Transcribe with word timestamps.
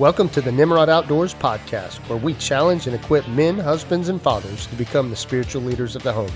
Welcome 0.00 0.30
to 0.30 0.40
the 0.40 0.50
Nimrod 0.50 0.88
Outdoors 0.88 1.34
podcast, 1.34 1.96
where 2.08 2.16
we 2.16 2.32
challenge 2.32 2.86
and 2.86 2.96
equip 2.96 3.28
men, 3.28 3.58
husbands, 3.58 4.08
and 4.08 4.18
fathers 4.18 4.66
to 4.68 4.74
become 4.76 5.10
the 5.10 5.14
spiritual 5.14 5.60
leaders 5.60 5.94
of 5.94 6.02
the 6.02 6.10
home. 6.10 6.32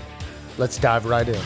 Let's 0.59 0.77
dive 0.77 1.07
right 1.07 1.27
in. 1.27 1.41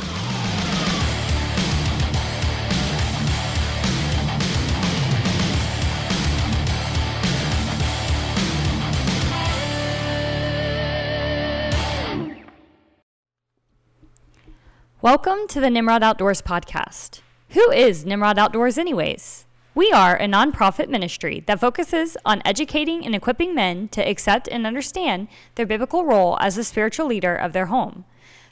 Welcome 15.00 15.46
to 15.50 15.61
the 15.61 15.71
Nimrod 15.71 16.03
Outdoors 16.03 16.43
podcast. 16.43 17.21
Who 17.50 17.71
is 17.71 18.05
Nimrod 18.05 18.41
Outdoors, 18.41 18.77
anyways? 18.77 19.46
We 19.79 19.93
are 19.93 20.17
a 20.17 20.27
nonprofit 20.27 20.89
ministry 20.89 21.45
that 21.46 21.61
focuses 21.61 22.17
on 22.25 22.43
educating 22.45 23.07
and 23.07 23.14
equipping 23.14 23.55
men 23.55 23.86
to 23.91 24.00
accept 24.00 24.49
and 24.49 24.67
understand 24.67 25.29
their 25.55 25.67
biblical 25.67 26.05
role 26.05 26.36
as 26.41 26.57
the 26.57 26.64
spiritual 26.64 27.07
leader 27.07 27.36
of 27.36 27.53
their 27.53 27.67
home. 27.67 28.05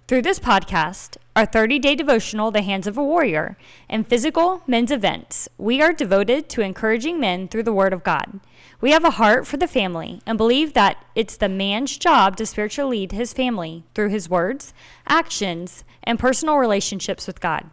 Through 0.06 0.22
this 0.22 0.38
podcast, 0.38 1.16
our 1.34 1.44
30 1.44 1.80
day 1.80 1.96
devotional, 1.96 2.52
The 2.52 2.62
Hands 2.62 2.86
of 2.86 2.96
a 2.96 3.02
Warrior, 3.02 3.58
and 3.88 4.06
physical 4.06 4.62
men's 4.68 4.92
events, 4.92 5.48
we 5.58 5.82
are 5.82 5.92
devoted 5.92 6.48
to 6.50 6.60
encouraging 6.60 7.18
men 7.18 7.48
through 7.48 7.64
the 7.64 7.72
Word 7.72 7.92
of 7.92 8.04
God. 8.04 8.38
We 8.80 8.92
have 8.92 9.04
a 9.04 9.18
heart 9.18 9.48
for 9.48 9.56
the 9.56 9.66
family 9.66 10.20
and 10.26 10.38
believe 10.38 10.74
that 10.74 11.04
it's 11.16 11.36
the 11.36 11.48
man's 11.48 11.98
job 11.98 12.36
to 12.36 12.46
spiritually 12.46 13.00
lead 13.00 13.10
his 13.10 13.32
family 13.32 13.82
through 13.96 14.10
his 14.10 14.30
words, 14.30 14.72
actions, 15.08 15.82
and 16.04 16.20
personal 16.20 16.58
relationships 16.58 17.26
with 17.26 17.40
God. 17.40 17.68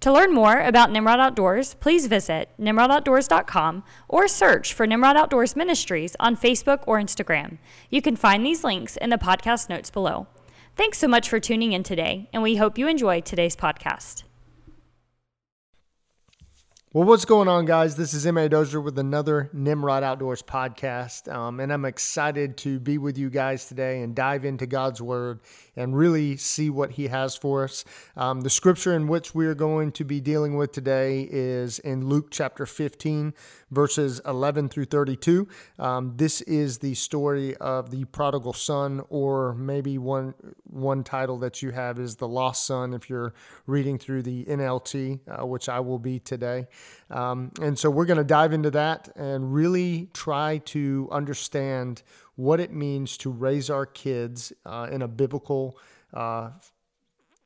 To 0.00 0.12
learn 0.12 0.34
more 0.34 0.60
about 0.60 0.90
Nimrod 0.90 1.18
Outdoors, 1.18 1.74
please 1.74 2.06
visit 2.08 2.50
nimrodoutdoors.com 2.60 3.84
or 4.08 4.28
search 4.28 4.74
for 4.74 4.86
Nimrod 4.86 5.16
Outdoors 5.16 5.56
Ministries 5.56 6.14
on 6.20 6.36
Facebook 6.36 6.84
or 6.86 7.00
Instagram. 7.00 7.56
You 7.88 8.02
can 8.02 8.16
find 8.16 8.44
these 8.44 8.64
links 8.64 8.98
in 8.98 9.08
the 9.08 9.16
podcast 9.16 9.70
notes 9.70 9.90
below. 9.90 10.26
Thanks 10.76 10.98
so 10.98 11.08
much 11.08 11.28
for 11.28 11.40
tuning 11.40 11.72
in 11.72 11.84
today, 11.84 12.28
and 12.32 12.42
we 12.42 12.56
hope 12.56 12.76
you 12.76 12.86
enjoy 12.86 13.20
today's 13.20 13.56
podcast. 13.56 14.23
Well, 16.94 17.02
what's 17.08 17.24
going 17.24 17.48
on, 17.48 17.64
guys? 17.64 17.96
This 17.96 18.14
is 18.14 18.24
M.A. 18.24 18.48
Dozier 18.48 18.80
with 18.80 18.96
another 19.00 19.50
Nimrod 19.52 20.04
Outdoors 20.04 20.42
podcast. 20.42 21.28
Um, 21.28 21.58
and 21.58 21.72
I'm 21.72 21.84
excited 21.84 22.56
to 22.58 22.78
be 22.78 22.98
with 22.98 23.18
you 23.18 23.30
guys 23.30 23.66
today 23.66 24.00
and 24.02 24.14
dive 24.14 24.44
into 24.44 24.64
God's 24.64 25.02
Word 25.02 25.40
and 25.74 25.96
really 25.96 26.36
see 26.36 26.70
what 26.70 26.92
He 26.92 27.08
has 27.08 27.34
for 27.34 27.64
us. 27.64 27.84
Um, 28.16 28.42
the 28.42 28.48
scripture 28.48 28.94
in 28.94 29.08
which 29.08 29.34
we 29.34 29.46
are 29.46 29.56
going 29.56 29.90
to 29.90 30.04
be 30.04 30.20
dealing 30.20 30.56
with 30.56 30.70
today 30.70 31.28
is 31.28 31.80
in 31.80 32.06
Luke 32.08 32.28
chapter 32.30 32.64
15, 32.64 33.34
verses 33.72 34.20
11 34.24 34.68
through 34.68 34.84
32. 34.84 35.48
Um, 35.80 36.12
this 36.16 36.42
is 36.42 36.78
the 36.78 36.94
story 36.94 37.56
of 37.56 37.90
the 37.90 38.04
prodigal 38.04 38.52
son, 38.52 39.02
or 39.08 39.56
maybe 39.56 39.98
one 39.98 40.34
one 40.62 41.04
title 41.04 41.38
that 41.38 41.62
you 41.62 41.70
have 41.70 41.98
is 41.98 42.16
the 42.16 42.26
lost 42.28 42.66
son 42.66 42.94
if 42.94 43.08
you're 43.08 43.32
reading 43.66 43.98
through 43.98 44.22
the 44.22 44.44
NLT, 44.44 45.20
uh, 45.28 45.44
which 45.44 45.68
I 45.68 45.80
will 45.80 45.98
be 45.98 46.20
today. 46.20 46.66
Um, 47.10 47.52
and 47.60 47.78
so 47.78 47.90
we're 47.90 48.06
going 48.06 48.18
to 48.18 48.24
dive 48.24 48.52
into 48.52 48.70
that 48.72 49.08
and 49.16 49.52
really 49.52 50.08
try 50.12 50.58
to 50.66 51.08
understand 51.12 52.02
what 52.36 52.60
it 52.60 52.72
means 52.72 53.16
to 53.18 53.30
raise 53.30 53.70
our 53.70 53.86
kids 53.86 54.52
uh, 54.66 54.88
in 54.90 55.02
a 55.02 55.08
biblical 55.08 55.78
uh, 56.12 56.50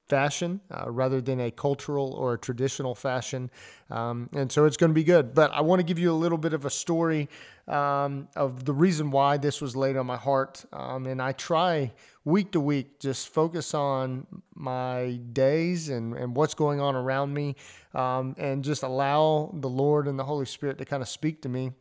fashion 0.09 0.61
uh, 0.71 0.91
rather 0.91 1.21
than 1.21 1.41
a 1.41 1.51
cultural 1.51 2.13
or 2.15 2.35
a 2.35 2.39
traditional 2.39 2.95
fashion. 2.95 3.51
Um, 3.91 4.29
and 4.33 4.51
so 4.51 4.65
it's 4.65 4.77
going 4.77 4.91
to 4.91 4.95
be 4.95 5.05
good. 5.05 5.35
But 5.35 5.53
I 5.53 5.61
want 5.61 5.81
to 5.81 5.85
give 5.85 5.99
you 5.99 6.11
a 6.11 6.15
little 6.15 6.39
bit 6.39 6.53
of 6.53 6.65
a 6.65 6.71
story 6.71 7.29
um, 7.67 8.29
of 8.35 8.65
the 8.65 8.73
reason 8.73 9.11
why 9.11 9.37
this 9.37 9.61
was 9.61 9.77
laid 9.77 9.97
on 9.97 10.07
my 10.07 10.17
heart. 10.17 10.65
Um, 10.73 11.07
and 11.07 11.21
I 11.21 11.33
try 11.33 11.93
week 12.25 12.53
to 12.53 12.61
week 12.61 12.99
just 12.99 13.29
focus 13.29 13.75
on 13.75 14.27
my 14.55 15.19
days 15.33 15.89
and, 15.89 16.15
and 16.15 16.37
what's 16.37 16.55
going 16.55 16.81
on 16.81 16.95
around 16.95 17.33
me 17.33 17.57
um, 17.95 18.35
and 18.39 18.63
just 18.63 18.83
allow 18.83 19.51
the 19.55 19.69
Lord 19.69 20.07
and 20.09 20.19
the 20.19 20.25
Holy 20.25 20.47
Spirit 20.47 20.79
to 20.79 20.85
kind 20.85 21.03
of 21.03 21.09
speak 21.09 21.43
to 21.43 21.49
me. 21.49 21.73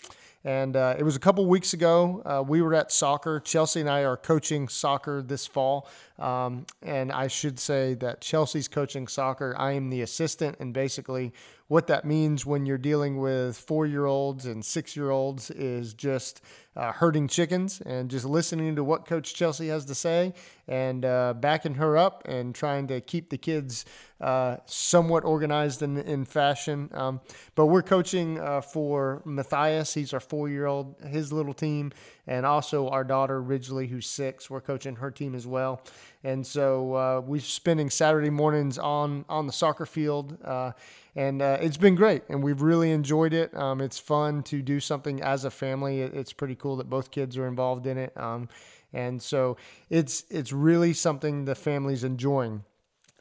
And 0.48 0.78
uh, 0.78 0.96
it 0.98 1.04
was 1.04 1.18
a 1.18 1.20
couple 1.20 1.46
weeks 1.46 1.74
ago. 1.74 2.22
Uh, 2.26 2.42
we 2.42 2.62
were 2.62 2.74
at 2.74 2.90
soccer. 2.90 3.42
Chelsea 3.42 3.82
and 3.82 3.90
I 3.90 4.06
are 4.06 4.16
coaching 4.16 4.70
soccer 4.70 5.22
this 5.22 5.46
fall. 5.46 5.90
Um, 6.20 6.66
and 6.82 7.12
I 7.12 7.28
should 7.28 7.60
say 7.60 7.96
that 7.96 8.22
Chelsea's 8.22 8.70
coaching 8.70 9.10
soccer. 9.10 9.54
I 9.58 9.74
am 9.74 9.90
the 9.90 10.04
assistant. 10.04 10.56
And 10.62 10.74
basically, 10.74 11.34
what 11.68 11.88
that 11.88 12.06
means 12.06 12.46
when 12.46 12.66
you're 12.66 12.78
dealing 12.78 13.18
with 13.18 13.58
four 13.58 13.86
year 13.86 14.06
olds 14.06 14.46
and 14.46 14.64
six 14.64 14.96
year 14.96 15.10
olds 15.10 15.52
is 15.52 15.94
just 15.94 16.42
uh, 16.78 16.92
herding 16.92 17.28
chickens 17.28 17.82
and 17.82 18.10
just 18.10 18.24
listening 18.24 18.76
to 18.76 18.84
what 18.84 19.06
Coach 19.06 19.34
Chelsea 19.34 19.68
has 19.68 19.84
to 19.86 19.96
say 19.96 20.34
and 20.68 21.04
uh, 21.04 21.34
backing 21.34 21.76
her 21.76 21.98
up 21.98 22.24
and 22.26 22.54
trying 22.54 22.88
to 22.88 23.02
keep 23.02 23.30
the 23.30 23.38
kids 23.38 23.84
uh, 24.22 24.58
somewhat 24.66 25.26
organized 25.26 25.82
in, 25.82 25.98
in 25.98 26.24
fashion. 26.24 26.90
Um, 26.94 27.20
but 27.56 27.66
we're 27.66 27.82
coaching 27.82 28.40
uh, 28.40 28.62
for 28.62 29.22
Matthias. 29.26 29.94
He's 29.94 30.14
our 30.14 30.20
four 30.20 30.50
year 30.50 30.68
old, 30.68 30.96
his 31.10 31.34
little 31.34 31.54
team, 31.54 31.92
and 32.28 32.46
also 32.46 32.90
our 32.90 33.04
daughter, 33.04 33.42
Ridgely, 33.42 33.88
who's 33.88 34.06
six. 34.06 34.50
We're 34.50 34.62
coaching 34.62 34.98
her 34.98 35.10
team 35.10 35.34
as 35.34 35.48
well. 35.48 35.82
And 36.24 36.46
so 36.46 36.94
uh, 36.94 37.22
we're 37.26 37.42
spending 37.42 37.90
Saturday 37.90 38.30
mornings 38.30 38.78
on, 38.78 39.26
on 39.30 39.48
the 39.48 39.54
soccer 39.54 39.86
field 39.86 40.38
uh, 40.44 40.74
and 41.18 41.42
uh, 41.42 41.58
it's 41.60 41.78
been 41.78 41.96
great 41.96 42.22
and 42.30 42.44
we've 42.44 42.62
really 42.62 42.92
enjoyed 42.92 43.34
it 43.34 43.54
um, 43.58 43.82
it's 43.82 44.00
fun 44.00 44.44
to 44.44 44.62
do 44.62 44.80
something 44.80 45.22
as 45.22 45.44
a 45.44 45.52
family 45.52 46.02
it's 46.02 46.32
pretty 46.32 46.56
cool 46.56 46.78
that 46.78 46.90
both 46.90 47.12
kids 47.12 47.36
are 47.38 47.48
involved 47.48 47.86
in 47.86 47.98
it 47.98 48.16
um, 48.16 48.48
and 48.94 49.22
so 49.22 49.58
it's 49.90 50.24
it's 50.30 50.54
really 50.54 50.94
something 50.94 51.44
the 51.44 51.56
family's 51.56 52.04
enjoying 52.04 52.64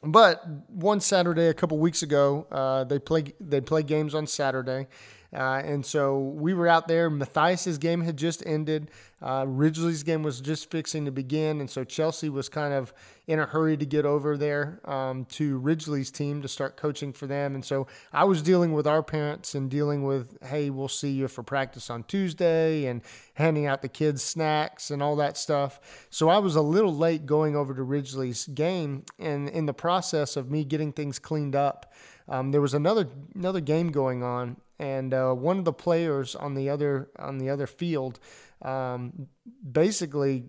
but 0.03 0.45
one 0.69 0.99
saturday 0.99 1.47
a 1.47 1.53
couple 1.53 1.77
weeks 1.79 2.03
ago 2.03 2.45
uh, 2.51 2.83
they 2.85 2.99
play 2.99 3.23
they 3.41 3.59
play 3.59 3.83
games 3.83 4.13
on 4.13 4.27
saturday 4.27 4.87
uh, 5.33 5.61
and 5.63 5.85
so 5.85 6.19
we 6.19 6.53
were 6.53 6.67
out 6.67 6.87
there. 6.87 7.09
Matthias's 7.09 7.77
game 7.77 8.01
had 8.01 8.17
just 8.17 8.41
ended. 8.45 8.89
Uh, 9.21 9.45
Ridgely's 9.47 10.03
game 10.03 10.23
was 10.23 10.39
just 10.39 10.69
fixing 10.69 11.05
to 11.05 11.11
begin. 11.11 11.59
And 11.59 11.69
so 11.69 11.83
Chelsea 11.83 12.29
was 12.29 12.49
kind 12.49 12.73
of 12.73 12.93
in 13.25 13.39
a 13.39 13.45
hurry 13.45 13.75
to 13.75 13.85
get 13.85 14.05
over 14.05 14.37
there 14.37 14.79
um, 14.85 15.25
to 15.25 15.57
Ridgely's 15.57 16.11
team 16.11 16.41
to 16.43 16.47
start 16.47 16.77
coaching 16.77 17.11
for 17.11 17.27
them. 17.27 17.55
And 17.55 17.65
so 17.65 17.87
I 18.13 18.23
was 18.23 18.41
dealing 18.41 18.73
with 18.73 18.87
our 18.87 19.03
parents 19.03 19.53
and 19.53 19.69
dealing 19.69 20.03
with, 20.03 20.37
hey, 20.43 20.69
we'll 20.69 20.87
see 20.87 21.11
you 21.11 21.27
for 21.27 21.43
practice 21.43 21.89
on 21.89 22.03
Tuesday 22.03 22.85
and 22.85 23.01
handing 23.33 23.65
out 23.65 23.81
the 23.81 23.89
kids 23.89 24.23
snacks 24.23 24.91
and 24.91 25.03
all 25.03 25.15
that 25.17 25.35
stuff. 25.35 26.07
So 26.09 26.29
I 26.29 26.37
was 26.37 26.55
a 26.55 26.61
little 26.61 26.95
late 26.95 27.25
going 27.25 27.55
over 27.55 27.73
to 27.73 27.83
Ridgely's 27.83 28.45
game. 28.47 29.03
And 29.19 29.49
in 29.49 29.65
the 29.65 29.73
process 29.73 30.37
of 30.37 30.49
me 30.49 30.63
getting 30.63 30.93
things 30.93 31.19
cleaned 31.19 31.55
up, 31.55 31.91
um, 32.29 32.51
there 32.51 32.61
was 32.61 32.73
another 32.73 33.07
another 33.35 33.61
game 33.61 33.91
going 33.91 34.21
on, 34.21 34.57
and 34.79 35.13
uh, 35.13 35.33
one 35.33 35.57
of 35.57 35.65
the 35.65 35.73
players 35.73 36.35
on 36.35 36.53
the 36.53 36.69
other 36.69 37.09
on 37.17 37.37
the 37.37 37.49
other 37.49 37.67
field, 37.67 38.19
um, 38.61 39.27
basically, 39.69 40.45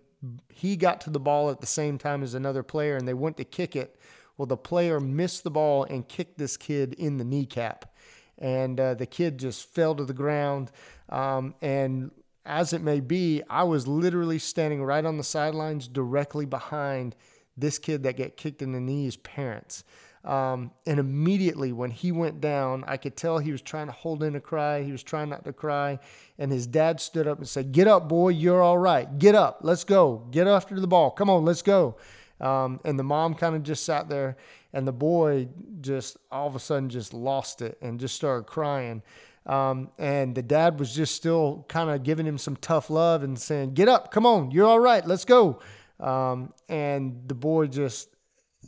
he 0.53 0.77
got 0.77 1.01
to 1.03 1.11
the 1.11 1.21
ball 1.21 1.51
at 1.51 1.61
the 1.61 1.67
same 1.67 1.99
time 1.99 2.23
as 2.23 2.35
another 2.35 2.63
player, 2.63 2.97
and 2.97 3.07
they 3.07 3.15
went 3.15 3.37
to 3.39 3.45
kick 3.45 3.77
it. 3.77 3.99
Well, 4.37 4.47
the 4.47 4.57
player 4.57 5.01
missed 5.01 5.45
the 5.45 5.51
ball 5.51 5.85
and 5.85 6.07
kicked 6.07 6.39
this 6.39 6.57
kid 6.57 6.95
in 6.95 7.19
the 7.19 7.25
kneecap, 7.25 7.93
and 8.39 8.79
uh, 8.79 8.95
the 8.95 9.07
kid 9.07 9.39
just 9.39 9.65
fell 9.69 9.95
to 9.95 10.05
the 10.05 10.15
ground. 10.15 10.71
Um, 11.09 11.55
and 11.61 12.11
as 12.45 12.73
it 12.73 12.83
may 12.83 13.01
be, 13.01 13.43
I 13.51 13.65
was 13.65 13.87
literally 13.87 14.39
standing 14.39 14.83
right 14.83 15.05
on 15.05 15.17
the 15.17 15.25
sidelines, 15.25 15.89
directly 15.89 16.47
behind 16.47 17.17
this 17.57 17.79
kid 17.79 18.05
that 18.05 18.17
got 18.17 18.37
kicked 18.37 18.63
in 18.63 18.73
the 18.73 18.81
knee's 18.81 19.17
parents. 19.17 19.85
Um, 20.29 20.73
and 20.87 21.01
immediately 21.01 21.73
when 21.73 21.91
he 21.91 22.13
went 22.13 22.43
down, 22.43 22.85
I 22.87 22.99
could 22.99 23.17
tell 23.17 23.39
he 23.39 23.51
was 23.51 23.63
trying 23.63 23.87
to 23.87 23.95
hold 23.95 24.23
in 24.23 24.37
a 24.37 24.41
cry. 24.41 24.83
He 24.83 24.93
was 24.93 25.03
trying 25.03 25.31
not 25.31 25.43
to 25.47 25.55
cry. 25.55 25.99
And 26.39 26.53
his 26.53 26.67
dad 26.67 27.01
stood 27.01 27.27
up 27.27 27.39
and 27.39 27.49
said, 27.49 27.73
Get 27.73 27.89
up, 27.89 28.11
boy. 28.11 28.29
You're 28.29 28.63
all 28.63 28.77
right. 28.77 29.19
Get 29.19 29.35
up. 29.35 29.61
Let's 29.63 29.85
go. 29.85 30.27
Get 30.31 30.47
after 30.47 30.79
the 30.79 30.87
ball. 30.87 31.11
Come 31.13 31.31
on, 31.31 31.47
let's 31.47 31.63
go. 31.63 31.97
Um, 32.43 32.79
and 32.85 32.99
the 32.99 33.05
mom 33.05 33.35
kind 33.35 33.57
of 33.57 33.63
just 33.63 33.87
sat 33.87 34.11
there. 34.11 34.37
And 34.75 34.87
the 34.87 34.93
boy 34.93 35.49
just 35.81 36.19
all 36.31 36.47
of 36.47 36.55
a 36.55 36.61
sudden 36.61 36.91
just 36.91 37.15
lost 37.15 37.63
it 37.63 37.79
and 37.81 37.99
just 37.99 38.15
started 38.15 38.45
crying. 38.45 39.03
Um, 39.47 39.89
and 39.99 40.35
the 40.35 40.43
dad 40.43 40.79
was 40.79 40.95
just 40.95 41.15
still 41.15 41.65
kind 41.71 41.89
of 41.89 42.03
giving 42.03 42.27
him 42.27 42.37
some 42.37 42.57
tough 42.57 42.91
love 42.91 43.23
and 43.23 43.39
saying, 43.39 43.73
Get 43.73 43.89
up. 43.89 44.11
Come 44.11 44.27
on. 44.27 44.51
You're 44.51 44.67
all 44.67 44.79
right. 44.79 45.07
Let's 45.07 45.25
go. 45.25 45.61
Um, 45.99 46.53
and 46.69 47.23
the 47.27 47.35
boy 47.35 47.69
just 47.69 48.11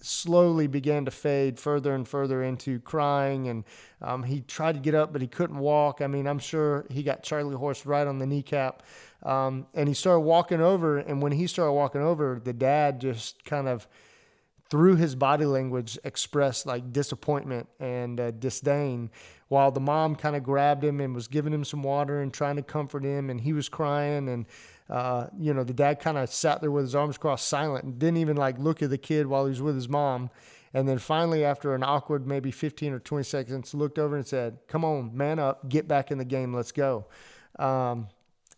slowly 0.05 0.67
began 0.67 1.05
to 1.05 1.11
fade 1.11 1.59
further 1.59 1.95
and 1.95 2.07
further 2.07 2.43
into 2.43 2.81
crying. 2.81 3.49
And 3.49 3.65
um, 4.01 4.23
he 4.23 4.41
tried 4.41 4.75
to 4.75 4.81
get 4.81 4.95
up, 4.95 5.13
but 5.13 5.23
he 5.23 5.29
couldn't 5.29 5.59
walk. 5.59 6.01
I 6.01 6.07
mean, 6.07 6.27
I'm 6.27 6.39
sure 6.39 6.87
he 6.91 7.03
got 7.03 7.23
Charlie 7.23 7.57
Horse 7.57 7.87
right 7.87 8.07
on 8.07 8.19
the 8.19 8.27
kneecap. 8.27 8.83
Um, 9.23 9.67
and 9.75 9.89
he 9.89 9.95
started 9.95 10.21
walking 10.21 10.61
over. 10.61 10.99
And 10.99 11.23
when 11.23 11.33
he 11.33 11.47
started 11.47 11.73
walking 11.73 12.01
over, 12.01 12.41
the 12.43 12.53
dad 12.53 13.01
just 13.01 13.45
kind 13.45 13.69
of 13.69 13.87
through 14.71 14.95
his 14.95 15.17
body 15.17 15.45
language 15.45 15.99
expressed 16.05 16.65
like 16.65 16.93
disappointment 16.93 17.69
and 17.81 18.21
uh, 18.21 18.31
disdain 18.31 19.11
while 19.49 19.73
the 19.73 19.81
mom 19.81 20.15
kind 20.15 20.37
of 20.37 20.45
grabbed 20.45 20.85
him 20.85 21.01
and 21.01 21.13
was 21.13 21.27
giving 21.27 21.53
him 21.53 21.65
some 21.65 21.83
water 21.83 22.23
and 22.23 22.33
trying 22.33 22.55
to 22.55 22.63
comfort 22.63 23.05
him 23.05 23.29
and 23.29 23.41
he 23.41 23.53
was 23.53 23.69
crying 23.69 24.29
and 24.29 24.47
uh, 24.91 25.29
you 25.39 25.55
know 25.55 25.63
the 25.63 25.73
dad 25.73 26.01
kind 26.01 26.19
of 26.19 26.29
sat 26.29 26.61
there 26.61 26.71
with 26.71 26.85
his 26.85 26.95
arms 26.95 27.17
crossed 27.17 27.49
silent 27.49 27.85
and 27.85 27.99
didn't 27.99 28.17
even 28.17 28.37
like 28.37 28.59
look 28.59 28.83
at 28.83 28.91
the 28.91 28.99
kid 28.99 29.27
while 29.27 29.45
he 29.45 29.51
was 29.51 29.63
with 29.63 29.77
his 29.77 29.89
mom 29.89 30.31
and 30.75 30.89
then 30.89 30.99
finally 30.99 31.45
after 31.45 31.75
an 31.75 31.83
awkward 31.83 32.27
maybe 32.27 32.51
15 32.51 32.93
or 32.93 32.99
20 32.99 33.23
seconds 33.25 33.73
looked 33.73 33.99
over 33.99 34.17
and 34.17 34.27
said 34.27 34.59
come 34.67 34.85
on 34.85 35.17
man 35.17 35.39
up 35.39 35.69
get 35.69 35.87
back 35.87 36.11
in 36.11 36.19
the 36.19 36.25
game 36.25 36.53
let's 36.53 36.73
go 36.73 37.07
um, 37.59 38.09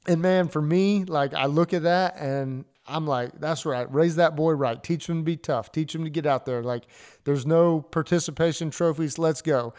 and 0.07 0.23
man 0.23 0.49
for 0.49 0.63
me 0.63 1.05
like 1.05 1.35
i 1.35 1.45
look 1.45 1.75
at 1.75 1.83
that 1.83 2.17
and 2.17 2.65
I'm 2.87 3.07
like, 3.07 3.39
that's 3.39 3.65
right. 3.65 3.93
Raise 3.93 4.17
that 4.17 4.35
boy 4.35 4.53
right. 4.53 4.83
Teach 4.83 5.09
him 5.09 5.19
to 5.19 5.23
be 5.23 5.37
tough. 5.37 5.71
Teach 5.71 5.95
him 5.95 6.05
to 6.05 6.11
get 6.11 6.27
out 6.27 6.47
there. 6.47 6.63
Like, 6.63 6.85
there's 7.25 7.47
no 7.47 7.81
participation 7.81 8.71
trophies. 8.71 9.19
Let's 9.19 9.41
go. 9.41 9.73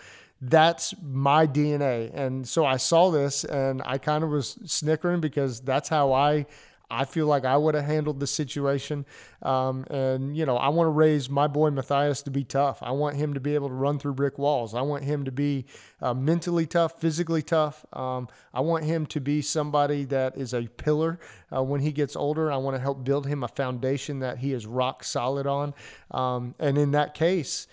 That's 0.46 0.94
my 1.02 1.48
DNA. 1.48 2.14
And 2.14 2.46
so 2.46 2.66
I 2.66 2.76
saw 2.76 3.12
this 3.12 3.46
and 3.46 3.82
I 3.86 3.98
kind 3.98 4.26
of 4.26 4.30
was 4.30 4.60
snickering 4.66 5.22
because 5.22 5.62
that's 5.62 5.88
how 5.88 6.12
I 6.12 6.46
I 6.92 7.06
feel 7.06 7.26
like 7.26 7.44
I 7.44 7.58
would 7.58 7.74
have 7.74 7.86
handled 7.86 8.20
the 8.20 8.28
situation. 8.28 9.06
Um, 9.42 9.86
and, 9.90 10.38
you 10.38 10.46
know, 10.46 10.58
I 10.58 10.70
want 10.70 10.86
to 10.88 10.92
raise 10.92 11.28
my 11.28 11.48
boy 11.48 11.72
Matthias 11.72 12.22
to 12.24 12.30
be 12.30 12.44
tough. 12.44 12.84
I 12.84 12.92
want 12.92 13.16
him 13.16 13.34
to 13.34 13.40
be 13.40 13.56
able 13.56 13.70
to 13.70 13.74
run 13.74 13.98
through 13.98 14.14
brick 14.14 14.38
walls. 14.38 14.76
I 14.76 14.82
want 14.82 15.04
him 15.04 15.26
to 15.26 15.32
be 15.32 15.66
uh, 16.02 16.14
mentally 16.14 16.68
tough, 16.68 17.00
physically 17.00 17.42
tough. 17.42 17.84
Um, 17.94 18.28
I 18.54 18.60
want 18.60 18.84
him 18.84 19.08
to 19.08 19.20
be 19.20 19.42
somebody 19.42 20.06
that 20.06 20.38
is 20.38 20.54
a 20.54 20.68
pillar 20.68 21.20
uh, 21.56 21.64
when 21.64 21.82
he 21.82 21.92
gets 21.92 22.16
older. 22.16 22.52
I 22.52 22.58
want 22.58 22.76
to 22.76 22.82
help 22.82 23.04
build 23.04 23.26
him 23.26 23.44
a 23.44 23.48
foundation 23.48 24.20
that 24.20 24.38
he 24.38 24.54
is 24.54 24.68
rock 24.68 25.04
solid 25.04 25.48
on. 25.48 25.74
Um, 26.12 26.54
and 26.60 26.78
in 26.78 26.92
that 26.92 27.16
case, 27.16 27.66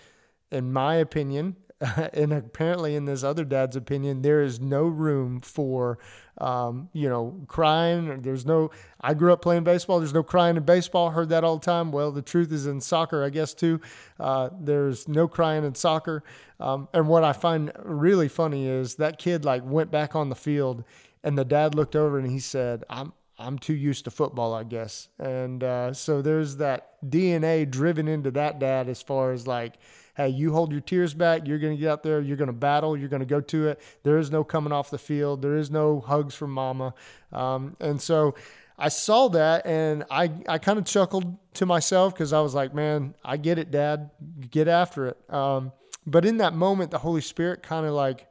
in 0.51 0.73
my 0.73 0.95
opinion, 0.95 1.57
and 2.13 2.31
apparently 2.31 2.95
in 2.95 3.05
this 3.05 3.23
other 3.23 3.43
dad's 3.43 3.75
opinion, 3.75 4.21
there 4.21 4.41
is 4.41 4.59
no 4.59 4.83
room 4.83 5.41
for, 5.41 5.97
um, 6.37 6.89
you 6.93 7.09
know, 7.09 7.41
crying. 7.47 8.21
There's 8.21 8.45
no. 8.45 8.69
I 8.99 9.13
grew 9.13 9.33
up 9.33 9.41
playing 9.41 9.63
baseball. 9.63 9.99
There's 9.99 10.13
no 10.13 10.23
crying 10.23 10.57
in 10.57 10.63
baseball. 10.63 11.11
Heard 11.11 11.29
that 11.29 11.43
all 11.43 11.57
the 11.57 11.65
time. 11.65 11.91
Well, 11.91 12.11
the 12.11 12.21
truth 12.21 12.51
is 12.51 12.67
in 12.67 12.81
soccer, 12.81 13.23
I 13.23 13.29
guess 13.29 13.53
too. 13.53 13.81
Uh, 14.19 14.49
there's 14.59 15.07
no 15.07 15.27
crying 15.27 15.63
in 15.63 15.73
soccer. 15.73 16.23
Um, 16.59 16.87
and 16.93 17.07
what 17.07 17.23
I 17.23 17.33
find 17.33 17.71
really 17.83 18.27
funny 18.27 18.67
is 18.67 18.95
that 18.95 19.17
kid 19.17 19.43
like 19.43 19.63
went 19.65 19.89
back 19.89 20.15
on 20.15 20.29
the 20.29 20.35
field, 20.35 20.83
and 21.23 21.37
the 21.37 21.45
dad 21.45 21.73
looked 21.73 21.95
over 21.95 22.19
and 22.19 22.29
he 22.29 22.39
said, 22.39 22.83
"I'm." 22.89 23.13
I'm 23.39 23.57
too 23.57 23.73
used 23.73 24.03
to 24.03 24.11
football, 24.11 24.53
I 24.53 24.63
guess. 24.63 25.07
And 25.17 25.63
uh, 25.63 25.93
so 25.93 26.21
there's 26.21 26.57
that 26.57 27.01
DNA 27.03 27.67
driven 27.67 28.07
into 28.07 28.29
that 28.29 28.59
dad 28.59 28.87
as 28.87 29.01
far 29.01 29.31
as 29.31 29.47
like, 29.47 29.79
hey, 30.15 30.29
you 30.29 30.51
hold 30.51 30.71
your 30.71 30.81
tears 30.81 31.13
back. 31.13 31.47
You're 31.47 31.59
going 31.59 31.75
to 31.75 31.79
get 31.79 31.89
out 31.89 32.03
there. 32.03 32.21
You're 32.21 32.37
going 32.37 32.47
to 32.47 32.53
battle. 32.53 32.97
You're 32.97 33.09
going 33.09 33.21
to 33.21 33.25
go 33.25 33.41
to 33.41 33.69
it. 33.69 33.81
There 34.03 34.17
is 34.17 34.31
no 34.31 34.43
coming 34.43 34.73
off 34.73 34.89
the 34.89 34.97
field. 34.97 35.41
There 35.41 35.55
is 35.55 35.71
no 35.71 35.99
hugs 36.01 36.35
from 36.35 36.51
mama. 36.51 36.93
Um, 37.31 37.75
and 37.79 38.01
so 38.01 38.35
I 38.77 38.89
saw 38.89 39.29
that 39.29 39.65
and 39.65 40.05
I, 40.09 40.31
I 40.47 40.57
kind 40.57 40.79
of 40.79 40.85
chuckled 40.85 41.37
to 41.55 41.65
myself 41.65 42.13
because 42.13 42.33
I 42.33 42.41
was 42.41 42.53
like, 42.53 42.73
man, 42.73 43.15
I 43.23 43.37
get 43.37 43.59
it, 43.59 43.71
dad. 43.71 44.09
Get 44.49 44.67
after 44.67 45.07
it. 45.07 45.17
Um, 45.33 45.71
but 46.05 46.25
in 46.25 46.37
that 46.37 46.55
moment, 46.55 46.91
the 46.91 46.97
Holy 46.97 47.21
Spirit 47.21 47.61
kind 47.61 47.85
of 47.85 47.93
like 47.93 48.27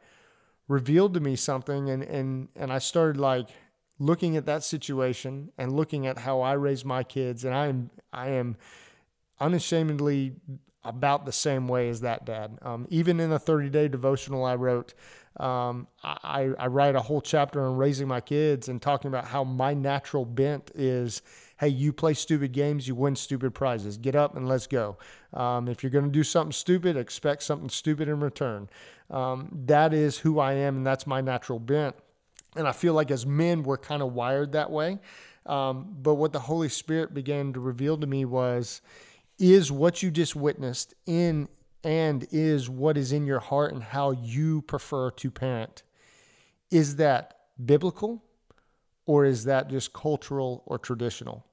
revealed 0.68 1.14
to 1.14 1.20
me 1.20 1.36
something 1.36 1.88
and, 1.88 2.02
and, 2.02 2.48
and 2.56 2.72
I 2.72 2.78
started 2.78 3.20
like 3.20 3.48
looking 4.00 4.36
at 4.36 4.46
that 4.46 4.64
situation 4.64 5.52
and 5.56 5.72
looking 5.72 6.06
at 6.06 6.18
how 6.18 6.40
I 6.40 6.54
raise 6.54 6.84
my 6.84 7.04
kids. 7.04 7.44
And 7.44 7.54
I 7.54 7.66
am, 7.68 7.90
I 8.12 8.30
am 8.30 8.56
unashamedly 9.38 10.34
about 10.84 11.26
the 11.26 11.32
same 11.32 11.68
way 11.68 11.88
as 11.88 12.00
that 12.00 12.24
dad. 12.24 12.58
Um, 12.62 12.86
even 12.90 13.20
in 13.20 13.32
a 13.32 13.38
30 13.38 13.68
day 13.70 13.88
devotional 13.88 14.44
I 14.44 14.54
wrote, 14.54 14.94
um, 15.38 15.86
I, 16.02 16.50
I 16.58 16.66
write 16.66 16.96
a 16.96 17.00
whole 17.00 17.20
chapter 17.20 17.64
on 17.64 17.76
raising 17.76 18.08
my 18.08 18.20
kids 18.20 18.68
and 18.68 18.80
talking 18.80 19.08
about 19.08 19.26
how 19.26 19.44
my 19.44 19.74
natural 19.74 20.24
bent 20.24 20.70
is 20.74 21.22
hey, 21.60 21.68
you 21.68 21.92
play 21.92 22.14
stupid 22.14 22.52
games, 22.52 22.88
you 22.88 22.94
win 22.94 23.14
stupid 23.14 23.52
prizes. 23.54 23.98
Get 23.98 24.16
up 24.16 24.34
and 24.34 24.48
let's 24.48 24.66
go. 24.66 24.96
Um, 25.34 25.68
if 25.68 25.82
you're 25.82 25.90
going 25.90 26.06
to 26.06 26.10
do 26.10 26.24
something 26.24 26.52
stupid, 26.52 26.96
expect 26.96 27.42
something 27.42 27.68
stupid 27.68 28.08
in 28.08 28.18
return. 28.18 28.70
Um, 29.10 29.50
that 29.66 29.92
is 29.92 30.16
who 30.16 30.38
I 30.38 30.54
am, 30.54 30.78
and 30.78 30.86
that's 30.86 31.06
my 31.06 31.20
natural 31.20 31.58
bent. 31.58 31.96
And 32.56 32.66
I 32.66 32.72
feel 32.72 32.94
like 32.94 33.10
as 33.10 33.26
men, 33.26 33.62
we're 33.62 33.76
kind 33.76 34.00
of 34.00 34.14
wired 34.14 34.52
that 34.52 34.70
way. 34.70 35.00
Um, 35.44 35.96
but 36.00 36.14
what 36.14 36.32
the 36.32 36.40
Holy 36.40 36.70
Spirit 36.70 37.12
began 37.12 37.52
to 37.52 37.60
reveal 37.60 37.98
to 37.98 38.06
me 38.06 38.24
was, 38.24 38.80
is 39.40 39.72
what 39.72 40.02
you 40.02 40.10
just 40.10 40.36
witnessed 40.36 40.94
in 41.06 41.48
and 41.82 42.26
is 42.30 42.68
what 42.68 42.98
is 42.98 43.10
in 43.10 43.26
your 43.26 43.40
heart 43.40 43.72
and 43.72 43.82
how 43.82 44.10
you 44.12 44.60
prefer 44.62 45.10
to 45.10 45.30
parent. 45.30 45.82
Is 46.70 46.96
that 46.96 47.38
biblical 47.64 48.22
or 49.06 49.24
is 49.24 49.44
that 49.44 49.68
just 49.70 49.94
cultural 49.94 50.62
or 50.66 50.78
traditional? 50.78 51.46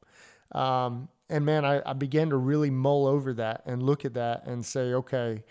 Um, 0.51 1.07
and 1.30 1.45
man, 1.45 1.63
I, 1.63 1.81
I 1.86 1.94
began 1.94 2.30
to 2.30 2.38
really 2.38 2.69
mull 2.69 3.07
over 3.07 3.34
that 3.36 3.63
and 3.66 3.81
look 3.81 4.04
at 4.04 4.13
that 4.16 4.45
and 4.45 4.66
say, 4.66 4.94
okay, 4.94 5.44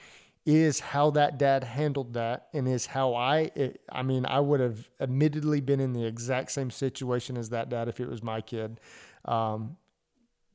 is 0.44 0.78
how 0.78 1.10
that 1.10 1.38
dad 1.38 1.64
handled 1.64 2.14
that 2.14 2.48
and 2.52 2.68
is 2.68 2.86
how 2.86 3.14
I, 3.14 3.50
it, 3.54 3.80
I 3.90 4.02
mean, 4.02 4.26
I 4.26 4.40
would 4.40 4.60
have 4.60 4.88
admittedly 5.00 5.60
been 5.60 5.80
in 5.80 5.92
the 5.92 6.04
exact 6.04 6.52
same 6.52 6.70
situation 6.70 7.36
as 7.36 7.48
that 7.50 7.68
dad 7.68 7.88
if 7.88 7.98
it 7.98 8.08
was 8.08 8.22
my 8.22 8.40
kid. 8.42 8.78
Um, 9.24 9.76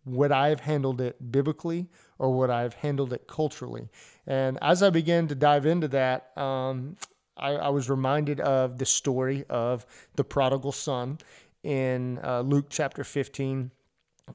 would 0.05 0.31
I 0.31 0.49
have 0.49 0.61
handled 0.61 1.01
it 1.01 1.31
biblically 1.31 1.87
or 2.17 2.33
would 2.37 2.49
I 2.49 2.61
have 2.61 2.75
handled 2.75 3.13
it 3.13 3.27
culturally? 3.27 3.89
And 4.25 4.57
as 4.61 4.83
I 4.83 4.89
began 4.89 5.27
to 5.27 5.35
dive 5.35 5.65
into 5.65 5.87
that, 5.89 6.35
um, 6.37 6.97
I, 7.37 7.51
I, 7.53 7.69
was 7.69 7.89
reminded 7.89 8.39
of 8.39 8.77
the 8.77 8.85
story 8.85 9.45
of 9.49 9.85
the 10.15 10.23
prodigal 10.23 10.71
son 10.71 11.17
in 11.63 12.19
uh, 12.23 12.41
Luke 12.41 12.67
chapter 12.69 13.03
15. 13.03 13.71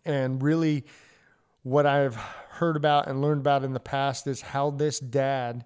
And 0.04 0.42
really, 0.42 0.84
what 1.62 1.86
I've 1.86 2.16
heard 2.16 2.76
about 2.76 3.08
and 3.08 3.20
learned 3.20 3.40
about 3.40 3.64
in 3.64 3.72
the 3.72 3.80
past 3.80 4.26
is 4.26 4.40
how 4.40 4.70
this 4.70 4.98
dad 4.98 5.64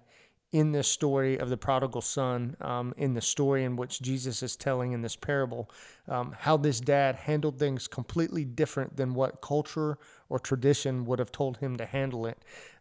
in 0.51 0.73
this 0.73 0.87
story 0.87 1.39
of 1.39 1.49
the 1.49 1.57
prodigal 1.57 2.01
son, 2.01 2.57
um, 2.59 2.93
in 2.97 3.13
the 3.13 3.21
story 3.21 3.63
in 3.63 3.77
which 3.77 4.01
Jesus 4.01 4.43
is 4.43 4.57
telling 4.57 4.91
in 4.91 5.01
this 5.01 5.15
parable, 5.15 5.69
um, 6.09 6.35
how 6.37 6.57
this 6.57 6.81
dad 6.81 7.15
handled 7.15 7.57
things 7.57 7.87
completely 7.87 8.43
different 8.43 8.97
than 8.97 9.13
what 9.13 9.41
culture 9.41 9.97
or 10.27 10.39
tradition 10.39 11.05
would 11.05 11.19
have 11.19 11.31
told 11.31 11.57
him 11.57 11.77
to 11.77 11.85
handle 11.85 12.25
it. 12.25 12.37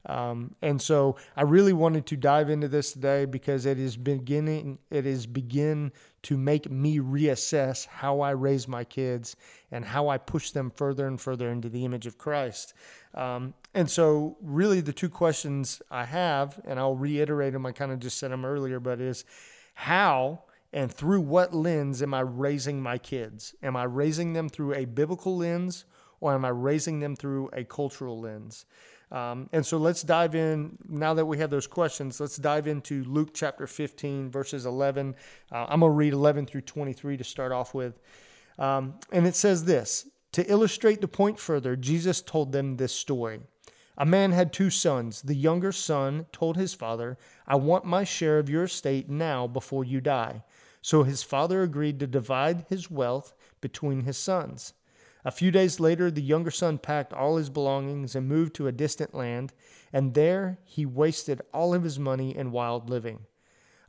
Um, 0.07 0.55
and 0.63 0.81
so 0.81 1.17
I 1.37 1.43
really 1.43 1.73
wanted 1.73 2.07
to 2.07 2.17
dive 2.17 2.51
into 2.51 2.69
this 2.69 2.93
today 2.93 3.25
because 3.25 3.67
it 3.67 3.79
is 3.79 3.97
beginning, 3.97 4.79
it 4.91 5.07
is 5.07 5.27
begin 5.27 5.93
to 6.23 6.37
make 6.37 6.71
me 6.71 6.99
reassess 6.99 7.87
how 7.87 8.21
I 8.21 8.31
raise 8.31 8.67
my 8.67 8.85
kids 8.85 9.37
and 9.71 9.85
how 9.85 10.09
I 10.09 10.19
push 10.19 10.51
them 10.51 10.71
further 10.71 11.07
and 11.07 11.21
further 11.21 11.51
into 11.51 11.69
the 11.69 11.85
image 11.85 12.07
of 12.07 12.19
Christ. 12.19 12.75
Um, 13.15 13.55
and 13.75 13.91
so, 13.91 14.37
really, 14.41 14.81
the 14.81 14.93
two 14.93 15.09
questions 15.09 15.83
I 15.91 16.05
have, 16.05 16.61
and 16.65 16.79
I'll 16.79 16.97
reiterate 16.97 17.53
them, 17.53 17.67
I 17.67 17.73
kind 17.73 17.93
of 17.93 17.99
just 17.99 18.19
said 18.19 18.31
them 18.31 18.45
earlier, 18.45 18.81
but 18.81 19.01
is 19.01 19.25
how 19.75 20.43
and 20.73 20.93
through 20.93 21.21
what 21.21 21.55
lens 21.55 22.03
am 22.03 22.15
I 22.15 22.21
raising 22.21 22.81
my 22.81 22.99
kids? 22.99 23.55
Am 23.63 23.77
I 23.77 23.85
raising 23.85 24.33
them 24.33 24.49
through 24.49 24.75
a 24.75 24.85
biblical 24.85 25.37
lens 25.37 25.85
or 26.21 26.35
am 26.35 26.45
I 26.45 26.51
raising 26.51 27.01
them 27.01 27.17
through 27.17 27.51
a 27.53 27.65
cultural 27.65 28.21
lens? 28.21 28.67
Um, 29.11 29.49
and 29.53 29.67
so 29.67 29.77
let's 29.79 30.03
dive 30.03 30.37
in. 30.37 30.79
Now 30.89 31.15
that 31.15 31.27
we 31.27 31.39
have 31.39 31.51
those 31.51 31.67
questions, 31.67 32.21
let's 32.21 32.37
dive 32.37 32.69
into 32.69 33.03
Luke 33.05 33.31
chapter 33.35 33.67
15, 33.67 34.31
verses 34.31 34.67
11. 34.67 35.17
Uh, 35.51 35.67
I'm 35.69 35.81
going 35.81 35.91
to 35.91 35.97
read 35.97 36.13
11 36.13 36.47
through 36.47 36.61
23 36.61 37.17
to 37.17 37.25
start 37.25 37.51
off 37.51 37.75
with. 37.75 37.99
Um, 38.59 38.95
and 39.11 39.27
it 39.27 39.35
says 39.35 39.65
this 39.65 40.07
To 40.33 40.49
illustrate 40.51 41.01
the 41.01 41.09
point 41.09 41.39
further, 41.39 41.75
Jesus 41.77 42.23
told 42.23 42.53
them 42.53 42.77
this 42.77 42.95
story. 42.95 43.41
A 43.99 44.07
man 44.07 44.33
had 44.33 44.53
two 44.53 44.71
sons. 44.71 45.23
The 45.23 45.35
younger 45.35 45.73
son 45.73 46.27
told 46.33 46.57
his 46.57 46.73
father, 46.73 47.19
I 47.47 47.57
want 47.57 47.85
my 47.85 48.05
share 48.05 48.39
of 48.39 48.49
your 48.49 48.65
estate 48.65 49.11
now 49.11 49.47
before 49.47 49.85
you 49.85 50.01
die. 50.01 50.45
So 50.83 51.03
his 51.03 51.23
father 51.23 51.63
agreed 51.63 52.01
to 52.01 52.07
divide 52.07 52.65
his 52.69 52.91
wealth 52.91 53.35
between 53.61 54.05
his 54.05 54.17
sons. 54.17 54.73
A 55.25 55.31
few 55.31 55.51
days 55.51 55.81
later, 55.81 56.11
the 56.11 56.23
younger 56.23 56.51
son 56.51 56.79
packed 56.79 57.13
all 57.13 57.37
his 57.37 57.51
belongings 57.51 58.15
and 58.15 58.27
moved 58.27 58.55
to 58.55 58.69
a 58.69 58.73
distant 58.73 59.15
land, 59.15 59.53
and 59.93 60.15
there 60.15 60.59
he 60.65 60.87
wasted 60.87 61.43
all 61.53 61.75
of 61.75 61.83
his 61.83 61.99
money 61.99 62.35
in 62.35 62.53
wild 62.53 62.89
living. 62.89 63.27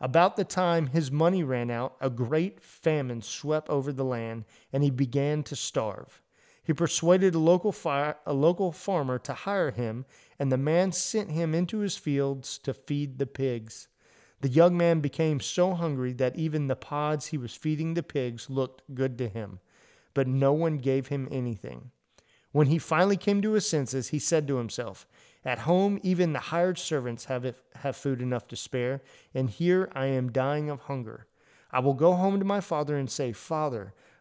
About 0.02 0.36
the 0.36 0.44
time 0.44 0.88
his 0.88 1.12
money 1.12 1.44
ran 1.44 1.72
out, 1.72 1.96
a 2.02 2.10
great 2.10 2.62
famine 2.62 3.22
swept 3.22 3.70
over 3.70 3.94
the 3.94 4.04
land, 4.04 4.44
and 4.74 4.84
he 4.84 4.90
began 4.90 5.44
to 5.44 5.56
starve. 5.56 6.21
He 6.64 6.74
persuaded 6.74 7.36
a 7.36 7.40
local, 7.40 7.76
a 7.86 8.34
local 8.34 8.72
farmer 8.72 9.18
to 9.20 9.34
hire 9.34 9.72
him, 9.72 10.06
and 10.38 10.52
the 10.52 10.58
man 10.58 10.92
sent 10.92 11.32
him 11.32 11.56
into 11.56 11.80
his 11.80 11.98
fields 11.98 12.58
to 12.60 12.74
feed 12.74 13.18
the 13.18 13.26
pigs. 13.26 13.88
The 14.42 14.50
young 14.50 14.78
man 14.78 15.00
became 15.02 15.40
so 15.40 15.74
hungry 15.74 16.14
that 16.14 16.36
even 16.36 16.68
the 16.68 16.76
pods 16.76 17.28
he 17.28 17.38
was 17.38 17.56
feeding 17.56 17.94
the 17.94 18.04
pigs 18.04 18.50
looked 18.50 18.84
good 18.94 19.18
to 19.18 19.28
him 19.28 19.60
but 20.14 20.28
no 20.28 20.54
one 20.54 20.78
gave 20.78 21.08
him 21.08 21.28
anything. 21.32 21.92
When 22.52 22.68
he 22.68 22.78
finally 22.78 23.18
came 23.18 23.42
to 23.42 23.54
his 23.54 23.68
senses, 23.68 24.10
he 24.10 24.20
said 24.20 24.48
to 24.48 24.58
himself, 24.58 25.08
At 25.46 25.60
home, 25.60 26.00
even 26.04 26.34
the 26.34 26.40
hired 26.40 26.78
servants 26.78 27.26
have, 27.26 27.56
have 27.76 27.96
food 27.96 28.22
enough 28.22 28.48
to 28.50 28.56
spare, 28.56 29.02
and 29.34 29.50
here 29.50 29.90
I 29.94 30.08
am 30.08 30.32
dying 30.32 30.70
of 30.70 30.82
hunger. 30.82 31.28
I 31.72 31.80
will 31.80 31.94
go 31.94 32.14
home 32.14 32.40
to 32.40 32.46
my 32.46 32.60
father 32.60 32.98
and 32.98 33.10
say, 33.10 33.32
Father, 33.32 33.94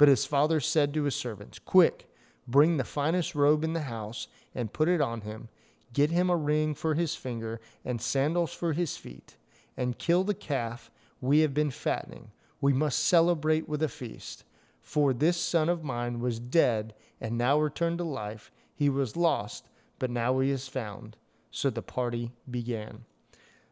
But 0.00 0.08
his 0.08 0.24
father 0.24 0.60
said 0.60 0.94
to 0.94 1.04
his 1.04 1.14
servants, 1.14 1.58
Quick, 1.58 2.08
bring 2.48 2.78
the 2.78 2.84
finest 2.84 3.34
robe 3.34 3.62
in 3.62 3.74
the 3.74 3.80
house 3.80 4.28
and 4.54 4.72
put 4.72 4.88
it 4.88 5.02
on 5.02 5.20
him. 5.20 5.50
Get 5.92 6.10
him 6.10 6.30
a 6.30 6.36
ring 6.38 6.74
for 6.74 6.94
his 6.94 7.14
finger 7.14 7.60
and 7.84 8.00
sandals 8.00 8.54
for 8.54 8.72
his 8.72 8.96
feet, 8.96 9.36
and 9.76 9.98
kill 9.98 10.24
the 10.24 10.32
calf 10.32 10.90
we 11.20 11.40
have 11.40 11.52
been 11.52 11.70
fattening. 11.70 12.30
We 12.62 12.72
must 12.72 13.00
celebrate 13.00 13.68
with 13.68 13.82
a 13.82 13.90
feast. 13.90 14.44
For 14.80 15.12
this 15.12 15.36
son 15.36 15.68
of 15.68 15.84
mine 15.84 16.20
was 16.20 16.38
dead 16.38 16.94
and 17.20 17.36
now 17.36 17.60
returned 17.60 17.98
to 17.98 18.04
life. 18.04 18.50
He 18.74 18.88
was 18.88 19.18
lost, 19.18 19.68
but 19.98 20.08
now 20.08 20.38
he 20.38 20.48
is 20.48 20.66
found. 20.66 21.18
So 21.50 21.68
the 21.68 21.82
party 21.82 22.32
began. 22.50 23.04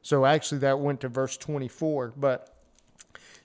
So 0.03 0.27
actually, 0.27 0.59
that 0.59 0.79
went 0.79 1.01
to 1.01 1.09
verse 1.09 1.39
24. 1.39 2.13
But, 2.19 2.55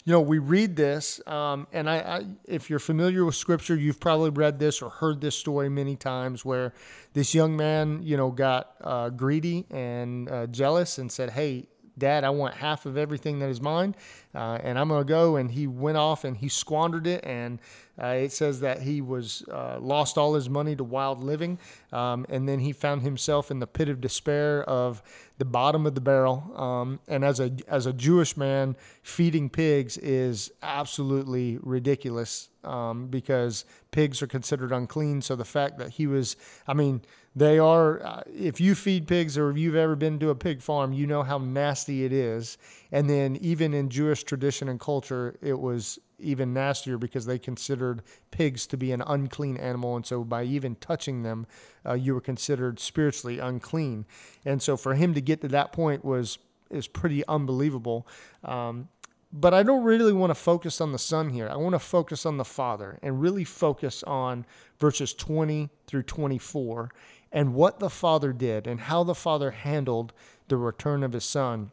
you 0.06 0.12
know, 0.12 0.20
we 0.20 0.38
read 0.38 0.76
this, 0.76 1.26
um, 1.28 1.66
and 1.72 1.90
I, 1.90 1.98
I, 1.98 2.26
if 2.46 2.70
you're 2.70 2.80
familiar 2.80 3.24
with 3.24 3.36
Scripture, 3.36 3.76
you've 3.76 4.02
probably 4.02 4.32
read 4.32 4.60
this 4.60 4.82
or 4.82 4.90
heard 4.90 5.22
this 5.22 5.36
story 5.36 5.70
many 5.70 5.96
times 5.96 6.44
where 6.44 6.74
this 7.14 7.34
young 7.34 7.56
man, 7.56 8.02
you 8.04 8.18
know, 8.18 8.30
got 8.30 8.76
uh, 8.82 9.10
greedy 9.10 9.66
and 9.72 10.30
uh, 10.30 10.48
jealous 10.48 10.98
and 10.98 11.10
said, 11.10 11.30
Hey, 11.30 11.68
Dad, 11.98 12.24
I 12.24 12.32
want 12.32 12.56
half 12.56 12.86
of 12.86 12.98
everything 12.98 13.40
that 13.40 13.50
is 13.50 13.62
mine, 13.62 13.96
uh, 14.36 14.58
and 14.62 14.78
I'm 14.78 14.90
going 14.90 15.06
to 15.06 15.08
go. 15.08 15.38
And 15.38 15.52
he 15.52 15.68
went 15.68 15.98
off 15.98 16.24
and 16.24 16.36
he 16.36 16.50
squandered 16.50 17.08
it. 17.08 17.24
And 17.24 17.60
uh, 18.02 18.08
it 18.08 18.32
says 18.32 18.60
that 18.62 18.82
he 18.82 19.02
was 19.02 19.44
uh, 19.52 19.78
lost 19.80 20.18
all 20.18 20.34
his 20.34 20.50
money 20.50 20.76
to 20.76 20.84
wild 20.84 21.24
living, 21.24 21.60
um, 21.92 22.26
and 22.30 22.50
then 22.50 22.60
he 22.60 22.72
found 22.72 23.04
himself 23.04 23.52
in 23.52 23.60
the 23.60 23.68
pit 23.68 23.88
of 23.88 24.02
despair 24.02 24.64
of 24.64 25.04
the 25.38 25.46
bottom 25.46 25.86
of 25.86 25.94
the 25.94 26.02
barrel. 26.02 26.52
Um, 26.56 27.00
and 27.08 27.24
as 27.24 27.40
a 27.40 27.52
as 27.68 27.86
a 27.86 27.94
Jewish 27.94 28.36
man, 28.36 28.76
feeding 29.04 29.50
pigs 29.50 29.98
is 29.98 30.52
absolutely 30.64 31.60
ridiculous 31.62 32.50
um, 32.64 33.08
because 33.08 33.66
pigs 33.92 34.22
are 34.22 34.28
considered 34.28 34.72
unclean. 34.72 35.22
So 35.22 35.36
the 35.36 35.46
fact 35.46 35.78
that 35.78 35.92
he 35.92 36.08
was, 36.08 36.36
I 36.68 36.74
mean 36.74 37.02
they 37.36 37.58
are, 37.58 38.04
uh, 38.04 38.22
if 38.28 38.62
you 38.62 38.76
feed 38.76 39.08
pigs 39.08 39.38
or 39.38 39.50
if 39.50 39.58
you've 39.58 39.76
ever 39.76 39.96
been 39.96 40.20
to 40.20 40.30
a 40.30 40.36
pig 40.36 40.62
farm, 40.62 40.94
you 40.94 41.08
know 41.08 41.24
how 41.24 41.40
nasty 41.40 42.06
it 42.06 42.14
is. 42.14 42.58
And 42.92 43.10
then, 43.10 43.38
even 43.38 43.74
in 43.74 43.90
Jewish 43.90 44.24
tradition 44.24 44.70
and 44.70 44.80
culture, 44.80 45.36
it 45.42 45.60
was 45.60 46.00
even 46.24 46.54
nastier 46.54 46.98
because 46.98 47.26
they 47.26 47.38
considered 47.38 48.02
pigs 48.32 48.66
to 48.68 48.78
be 48.78 48.92
an 48.92 49.02
unclean 49.02 49.58
animal. 49.58 49.96
And 49.96 50.06
so, 50.06 50.24
by 50.24 50.44
even 50.44 50.76
touching 50.76 51.24
them, 51.24 51.46
uh, 51.86 51.94
you 51.94 52.14
were 52.14 52.22
considered 52.22 52.80
spiritually 52.80 53.40
unclean. 53.40 54.06
And 54.46 54.62
so, 54.62 54.78
for 54.78 54.96
him 54.96 55.14
to 55.14 55.22
get 55.22 55.42
to 55.42 55.48
that 55.50 55.72
point 55.72 56.04
was 56.04 56.40
is 56.70 56.88
pretty 56.88 57.26
unbelievable. 57.28 58.08
Um, 58.44 58.90
but 59.32 59.54
I 59.54 59.64
don't 59.64 59.84
really 59.84 60.14
want 60.14 60.30
to 60.30 60.36
focus 60.36 60.80
on 60.80 60.92
the 60.92 61.00
son 61.00 61.30
here. 61.30 61.50
I 61.50 61.56
want 61.56 61.74
to 61.74 61.80
focus 61.80 62.26
on 62.26 62.38
the 62.38 62.46
father 62.46 63.00
and 63.02 63.20
really 63.20 63.44
focus 63.44 64.04
on 64.04 64.46
verses 64.80 65.14
20 65.14 65.70
through 65.88 66.04
24 66.04 66.92
and 67.32 67.56
what 67.56 67.80
the 67.80 67.90
father 67.90 68.32
did 68.32 68.68
and 68.68 68.82
how 68.82 69.04
the 69.04 69.16
father 69.16 69.50
handled 69.50 70.14
the 70.50 70.58
return 70.58 71.04
of 71.04 71.14
his 71.14 71.26
son. 71.26 71.72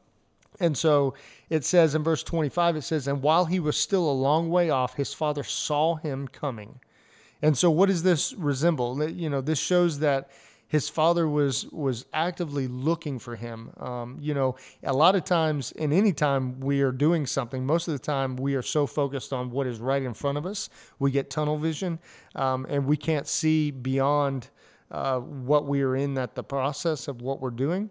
And 0.61 0.77
so 0.77 1.15
it 1.49 1.65
says 1.65 1.95
in 1.95 2.05
verse 2.05 2.23
25, 2.23 2.77
it 2.77 2.83
says, 2.83 3.09
And 3.09 3.23
while 3.23 3.47
he 3.47 3.59
was 3.59 3.77
still 3.77 4.09
a 4.09 4.13
long 4.13 4.51
way 4.51 4.71
off, 4.71 4.95
his 4.95 5.15
father 5.15 5.43
saw 5.43 5.97
him 5.97 6.29
coming. 6.29 6.81
And 7.43 7.57
so 7.57 7.71
what 7.71 7.87
does 7.87 8.03
this 8.03 8.35
resemble? 8.35 9.09
You 9.09 9.31
know, 9.31 9.41
this 9.41 9.59
shows 9.59 10.01
that 10.01 10.31
his 10.71 10.89
father 10.89 11.27
was 11.27 11.67
was 11.73 12.07
actively 12.13 12.69
looking 12.69 13.19
for 13.19 13.35
him. 13.35 13.73
Um, 13.79 14.19
you 14.21 14.35
know, 14.35 14.55
a 14.85 14.93
lot 14.93 15.17
of 15.17 15.25
times, 15.25 15.73
in 15.73 15.93
any 15.93 16.13
time 16.13 16.61
we 16.61 16.81
are 16.83 16.93
doing 16.93 17.27
something, 17.27 17.67
most 17.67 17.89
of 17.89 17.93
the 17.93 17.99
time 17.99 18.37
we 18.37 18.55
are 18.55 18.63
so 18.63 18.87
focused 18.87 19.33
on 19.33 19.51
what 19.51 19.67
is 19.67 19.81
right 19.81 20.03
in 20.03 20.15
front 20.15 20.39
of 20.39 20.47
us, 20.47 20.71
we 21.01 21.11
get 21.11 21.29
tunnel 21.29 21.59
vision, 21.59 21.99
um, 22.37 22.67
and 22.69 22.87
we 22.87 22.97
can't 22.97 23.27
see 23.27 23.73
beyond 23.73 24.51
uh, 24.93 25.19
what 25.19 25.67
we 25.67 25.83
are 25.83 25.97
in 25.97 26.15
that 26.15 26.37
the 26.37 26.45
process 26.45 27.09
of 27.09 27.21
what 27.21 27.41
we're 27.41 27.51
doing. 27.51 27.91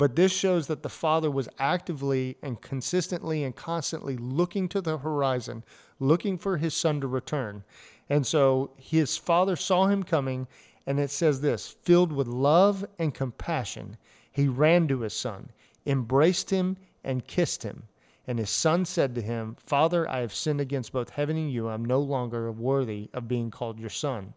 But 0.00 0.16
this 0.16 0.32
shows 0.32 0.66
that 0.68 0.82
the 0.82 0.88
father 0.88 1.30
was 1.30 1.50
actively 1.58 2.38
and 2.42 2.58
consistently 2.58 3.44
and 3.44 3.54
constantly 3.54 4.16
looking 4.16 4.66
to 4.70 4.80
the 4.80 4.96
horizon, 4.96 5.62
looking 5.98 6.38
for 6.38 6.56
his 6.56 6.72
son 6.72 7.02
to 7.02 7.06
return. 7.06 7.64
And 8.08 8.26
so 8.26 8.70
his 8.78 9.18
father 9.18 9.56
saw 9.56 9.88
him 9.88 10.02
coming, 10.02 10.48
and 10.86 10.98
it 10.98 11.10
says 11.10 11.42
this 11.42 11.76
filled 11.82 12.12
with 12.12 12.26
love 12.26 12.86
and 12.98 13.12
compassion, 13.12 13.98
he 14.32 14.48
ran 14.48 14.88
to 14.88 15.00
his 15.00 15.12
son, 15.12 15.50
embraced 15.84 16.48
him, 16.48 16.78
and 17.04 17.26
kissed 17.26 17.62
him. 17.62 17.82
And 18.26 18.38
his 18.38 18.48
son 18.48 18.86
said 18.86 19.14
to 19.16 19.20
him, 19.20 19.54
Father, 19.58 20.08
I 20.08 20.20
have 20.20 20.32
sinned 20.32 20.62
against 20.62 20.92
both 20.94 21.10
heaven 21.10 21.36
and 21.36 21.52
you. 21.52 21.68
I'm 21.68 21.84
no 21.84 22.00
longer 22.00 22.50
worthy 22.50 23.10
of 23.12 23.28
being 23.28 23.50
called 23.50 23.78
your 23.78 23.90
son. 23.90 24.32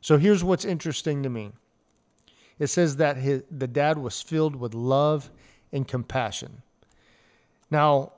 So 0.00 0.16
here's 0.16 0.42
what's 0.42 0.64
interesting 0.64 1.22
to 1.24 1.28
me 1.28 1.52
it 2.58 2.68
says 2.68 2.96
that 2.96 3.16
his, 3.16 3.42
the 3.50 3.66
dad 3.66 3.98
was 3.98 4.20
filled 4.20 4.56
with 4.56 4.74
love 4.74 5.30
and 5.72 5.86
compassion. 5.86 6.62
Now, 7.70 8.12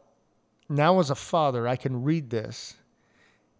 now 0.69 1.01
as 1.01 1.11
a 1.11 1.15
father, 1.15 1.67
I 1.67 1.77
can 1.77 2.03
read 2.03 2.31
this 2.31 2.75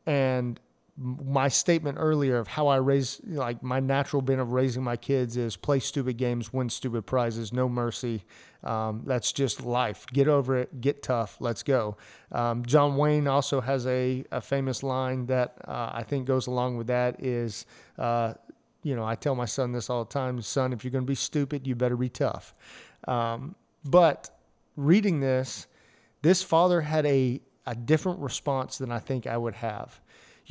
and 0.07 0.59
my 1.01 1.49
statement 1.49 1.97
earlier 1.99 2.37
of 2.37 2.49
how 2.49 2.67
I 2.67 2.77
raise, 2.77 3.21
like 3.25 3.63
my 3.63 3.81
natural 3.81 4.21
bent 4.21 4.41
of 4.41 4.53
raising 4.53 4.83
my 4.83 4.97
kids 4.97 5.37
is 5.37 5.57
play 5.57 5.79
stupid 5.79 6.19
games, 6.19 6.53
win 6.53 6.69
stupid 6.69 7.07
prizes, 7.07 7.53
no 7.53 7.69
mercy. 7.69 8.25
Um, 8.63 9.03
that's 9.07 9.33
just 9.33 9.65
life. 9.65 10.05
Get 10.13 10.29
over 10.29 10.59
it, 10.59 10.83
get 10.83 11.03
tough, 11.03 11.39
let's 11.41 11.63
go. 11.63 11.97
Um, 12.31 12.67
John 12.67 12.97
Wayne 12.97 13.27
also 13.27 13.63
has 13.63 13.87
a, 13.87 14.25
a 14.31 14.43
famous 14.43 14.83
line 14.83 15.27
that 15.27 15.57
uh, 15.67 15.91
I 15.95 16.03
think 16.03 16.27
goes 16.27 16.47
along 16.47 16.77
with 16.77 16.89
that 16.89 17.25
is, 17.25 17.65
uh, 17.99 18.35
you 18.83 18.97
know, 18.97 19.05
I 19.05 19.15
tell 19.15 19.35
my 19.35 19.45
son 19.45 19.73
this 19.73 19.91
all 19.91 20.05
the 20.05 20.13
time 20.13 20.41
son, 20.43 20.73
if 20.73 20.85
you're 20.85 20.91
going 20.91 21.05
to 21.05 21.11
be 21.11 21.15
stupid, 21.15 21.67
you 21.67 21.75
better 21.75 21.97
be 21.97 22.09
tough. 22.09 22.55
Um, 23.07 23.55
but 23.85 24.31
reading 24.77 25.21
this, 25.21 25.67
this 26.23 26.43
father 26.43 26.81
had 26.81 27.07
a, 27.07 27.41
a 27.67 27.75
different 27.75 28.21
response 28.21 28.79
than 28.79 28.91
I 28.91 28.99
think 28.99 29.27
I 29.27 29.37
would 29.37 29.55
have 29.55 30.01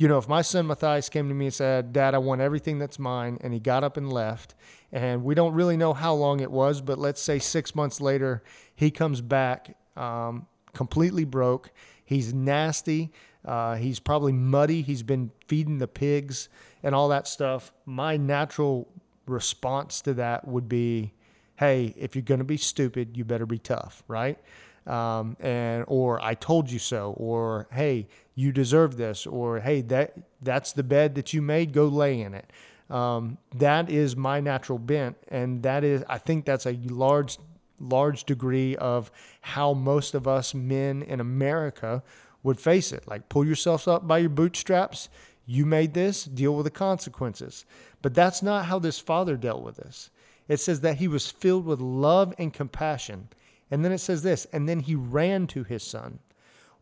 you 0.00 0.08
know, 0.08 0.16
if 0.16 0.26
my 0.26 0.40
son 0.40 0.66
Matthias 0.66 1.10
came 1.10 1.28
to 1.28 1.34
me 1.34 1.44
and 1.44 1.54
said, 1.54 1.92
Dad, 1.92 2.14
I 2.14 2.18
want 2.18 2.40
everything 2.40 2.78
that's 2.78 2.98
mine, 2.98 3.36
and 3.42 3.52
he 3.52 3.60
got 3.60 3.84
up 3.84 3.98
and 3.98 4.10
left, 4.10 4.54
and 4.90 5.22
we 5.22 5.34
don't 5.34 5.52
really 5.52 5.76
know 5.76 5.92
how 5.92 6.14
long 6.14 6.40
it 6.40 6.50
was, 6.50 6.80
but 6.80 6.98
let's 6.98 7.20
say 7.20 7.38
six 7.38 7.74
months 7.74 8.00
later, 8.00 8.42
he 8.74 8.90
comes 8.90 9.20
back 9.20 9.76
um, 9.98 10.46
completely 10.72 11.26
broke. 11.26 11.70
He's 12.02 12.32
nasty. 12.32 13.12
Uh, 13.44 13.76
he's 13.76 14.00
probably 14.00 14.32
muddy. 14.32 14.82
He's 14.82 15.02
been 15.02 15.30
feeding 15.46 15.78
the 15.78 15.88
pigs 15.88 16.48
and 16.82 16.94
all 16.94 17.08
that 17.08 17.26
stuff. 17.26 17.72
My 17.86 18.16
natural 18.16 18.88
response 19.26 20.00
to 20.02 20.14
that 20.14 20.46
would 20.46 20.68
be, 20.68 21.12
hey, 21.56 21.94
if 21.96 22.14
you're 22.14 22.22
going 22.22 22.38
to 22.38 22.44
be 22.44 22.56
stupid, 22.56 23.16
you 23.16 23.24
better 23.24 23.46
be 23.46 23.58
tough, 23.58 24.02
right? 24.08 24.38
Um, 24.86 25.36
and 25.40 25.84
or 25.88 26.22
I 26.22 26.34
told 26.34 26.70
you 26.70 26.78
so, 26.78 27.14
or 27.16 27.68
hey, 27.70 28.08
you 28.34 28.50
deserve 28.50 28.96
this, 28.96 29.26
or 29.26 29.60
hey, 29.60 29.82
that 29.82 30.14
that's 30.40 30.72
the 30.72 30.82
bed 30.82 31.14
that 31.16 31.32
you 31.32 31.42
made, 31.42 31.72
go 31.72 31.86
lay 31.86 32.20
in 32.20 32.34
it. 32.34 32.50
Um, 32.88 33.38
that 33.54 33.90
is 33.90 34.16
my 34.16 34.40
natural 34.40 34.78
bent, 34.78 35.16
and 35.28 35.62
that 35.62 35.84
is 35.84 36.02
I 36.08 36.18
think 36.18 36.44
that's 36.44 36.66
a 36.66 36.72
large 36.88 37.38
large 37.78 38.24
degree 38.24 38.74
of 38.76 39.10
how 39.42 39.72
most 39.74 40.14
of 40.14 40.26
us 40.26 40.54
men 40.54 41.02
in 41.02 41.20
America 41.20 42.02
would 42.42 42.60
face 42.60 42.92
it. 42.92 43.06
Like 43.06 43.28
pull 43.28 43.46
yourself 43.46 43.86
up 43.88 44.06
by 44.06 44.18
your 44.18 44.30
bootstraps. 44.30 45.08
You 45.46 45.66
made 45.66 45.94
this, 45.94 46.24
deal 46.24 46.54
with 46.54 46.64
the 46.64 46.70
consequences. 46.70 47.64
But 48.02 48.14
that's 48.14 48.42
not 48.42 48.66
how 48.66 48.78
this 48.78 48.98
father 48.98 49.36
dealt 49.36 49.62
with 49.62 49.76
this. 49.76 50.10
It 50.48 50.58
says 50.58 50.80
that 50.80 50.96
he 50.96 51.08
was 51.08 51.30
filled 51.30 51.64
with 51.64 51.80
love 51.80 52.34
and 52.38 52.52
compassion. 52.52 53.28
And 53.70 53.84
then 53.84 53.92
it 53.92 53.98
says 53.98 54.22
this, 54.22 54.46
and 54.52 54.68
then 54.68 54.80
he 54.80 54.94
ran 54.94 55.46
to 55.48 55.62
his 55.64 55.82
son. 55.82 56.18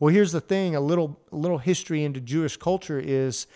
Well, 0.01 0.15
here's 0.15 0.33
the 0.33 0.41
thing 0.41 0.75
a 0.75 0.81
little, 0.81 1.21
little 1.31 1.59
history 1.59 2.05
into 2.05 2.21
Jewish 2.21 2.57
culture 2.57 3.01
is 3.01 3.47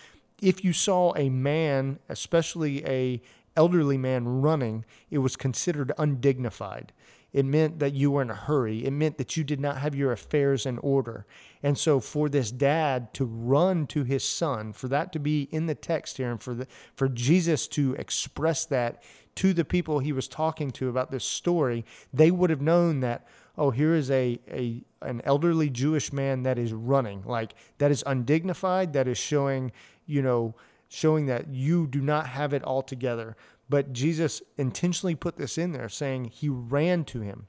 if 0.41 0.63
you 0.63 0.73
saw 0.73 1.13
a 1.15 1.29
man, 1.29 1.99
especially 2.09 2.85
a 2.85 3.21
elderly 3.55 3.97
man 3.97 4.41
running, 4.41 4.83
it 5.09 5.19
was 5.19 5.35
considered 5.35 5.91
undignified. 5.97 6.91
It 7.33 7.45
meant 7.45 7.79
that 7.79 7.93
you 7.93 8.11
were 8.11 8.21
in 8.21 8.29
a 8.29 8.35
hurry. 8.35 8.85
It 8.85 8.91
meant 8.91 9.17
that 9.17 9.35
you 9.35 9.43
did 9.43 9.59
not 9.59 9.79
have 9.79 9.95
your 9.95 10.11
affairs 10.11 10.65
in 10.65 10.77
order. 10.77 11.25
And 11.63 11.77
so, 11.77 11.99
for 11.99 12.29
this 12.29 12.51
dad 12.51 13.13
to 13.15 13.25
run 13.25 13.87
to 13.87 14.03
his 14.03 14.23
son, 14.23 14.71
for 14.71 14.87
that 14.87 15.11
to 15.13 15.19
be 15.19 15.43
in 15.51 15.65
the 15.65 15.75
text 15.75 16.17
here, 16.17 16.31
and 16.31 16.41
for 16.41 16.53
the, 16.53 16.67
for 16.95 17.09
Jesus 17.09 17.67
to 17.69 17.95
express 17.95 18.65
that 18.65 19.01
to 19.35 19.51
the 19.51 19.65
people 19.65 19.97
he 19.99 20.11
was 20.11 20.27
talking 20.27 20.69
to 20.71 20.89
about 20.89 21.09
this 21.09 21.25
story, 21.25 21.83
they 22.13 22.29
would 22.29 22.51
have 22.51 22.61
known 22.61 22.99
that 22.99 23.27
oh, 23.57 23.71
here 23.71 23.93
is 23.93 24.09
a, 24.09 24.39
a 24.49 24.81
an 25.01 25.21
elderly 25.25 25.69
Jewish 25.69 26.13
man 26.13 26.43
that 26.43 26.57
is 26.57 26.73
running, 26.73 27.23
like 27.25 27.55
that 27.77 27.91
is 27.91 28.03
undignified, 28.05 28.93
that 28.93 29.07
is 29.07 29.17
showing, 29.17 29.71
you 30.05 30.21
know, 30.21 30.55
showing 30.87 31.25
that 31.25 31.47
you 31.49 31.87
do 31.87 32.01
not 32.01 32.27
have 32.27 32.53
it 32.53 32.63
all 32.63 32.81
together. 32.81 33.35
But 33.69 33.93
Jesus 33.93 34.41
intentionally 34.57 35.15
put 35.15 35.37
this 35.37 35.57
in 35.57 35.71
there, 35.71 35.89
saying 35.89 36.25
he 36.25 36.49
ran 36.49 37.05
to 37.05 37.21
him. 37.21 37.47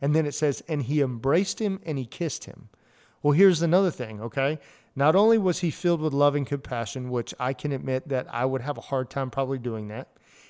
And 0.00 0.14
then 0.14 0.26
it 0.26 0.34
says, 0.34 0.62
and 0.68 0.82
he 0.82 1.00
embraced 1.00 1.60
him 1.60 1.80
and 1.84 1.96
he 1.98 2.04
kissed 2.04 2.44
him. 2.44 2.68
Well, 3.22 3.32
here's 3.32 3.62
another 3.62 3.90
thing, 3.90 4.20
okay? 4.20 4.58
Not 4.94 5.16
only 5.16 5.38
was 5.38 5.60
he 5.60 5.70
filled 5.70 6.00
with 6.00 6.12
love 6.12 6.34
and 6.34 6.46
compassion, 6.46 7.10
which 7.10 7.34
I 7.40 7.54
can 7.54 7.72
admit 7.72 8.08
that 8.08 8.26
I 8.30 8.44
would 8.44 8.60
have 8.60 8.76
a 8.76 8.82
hard 8.82 9.08
time 9.08 9.30
probably 9.30 9.58
doing 9.58 9.88
that. 9.88 10.08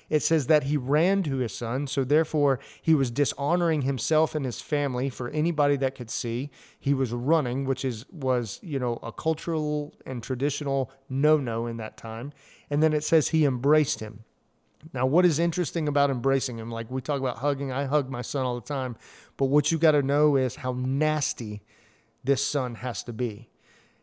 It 0.09 0.21
says 0.21 0.47
that 0.47 0.65
he 0.65 0.77
ran 0.77 1.23
to 1.23 1.37
his 1.37 1.55
son, 1.55 1.87
so 1.87 2.03
therefore 2.03 2.59
he 2.81 2.93
was 2.93 3.09
dishonoring 3.09 3.81
himself 3.83 4.35
and 4.35 4.45
his 4.45 4.61
family 4.61 5.09
for 5.09 5.29
anybody 5.29 5.77
that 5.77 5.95
could 5.95 6.11
see. 6.11 6.51
He 6.79 6.93
was 6.93 7.11
running, 7.11 7.65
which 7.65 7.83
is 7.83 8.05
was, 8.11 8.59
you 8.61 8.77
know, 8.77 8.99
a 9.01 9.11
cultural 9.11 9.95
and 10.05 10.21
traditional 10.21 10.91
no-no 11.09 11.65
in 11.65 11.77
that 11.77 11.97
time. 11.97 12.33
And 12.69 12.83
then 12.83 12.93
it 12.93 13.03
says 13.03 13.29
he 13.29 13.45
embraced 13.45 13.99
him. 13.99 14.25
Now, 14.93 15.05
what 15.05 15.25
is 15.25 15.39
interesting 15.39 15.87
about 15.87 16.09
embracing 16.09 16.57
him? 16.57 16.71
Like 16.71 16.89
we 16.91 17.01
talk 17.01 17.19
about 17.19 17.37
hugging, 17.37 17.71
I 17.71 17.85
hug 17.85 18.09
my 18.09 18.21
son 18.21 18.45
all 18.45 18.55
the 18.55 18.67
time, 18.67 18.95
but 19.37 19.45
what 19.45 19.71
you 19.71 19.77
got 19.77 19.91
to 19.91 20.01
know 20.01 20.35
is 20.35 20.57
how 20.57 20.73
nasty 20.73 21.63
this 22.23 22.45
son 22.45 22.75
has 22.75 23.03
to 23.03 23.13
be. 23.13 23.49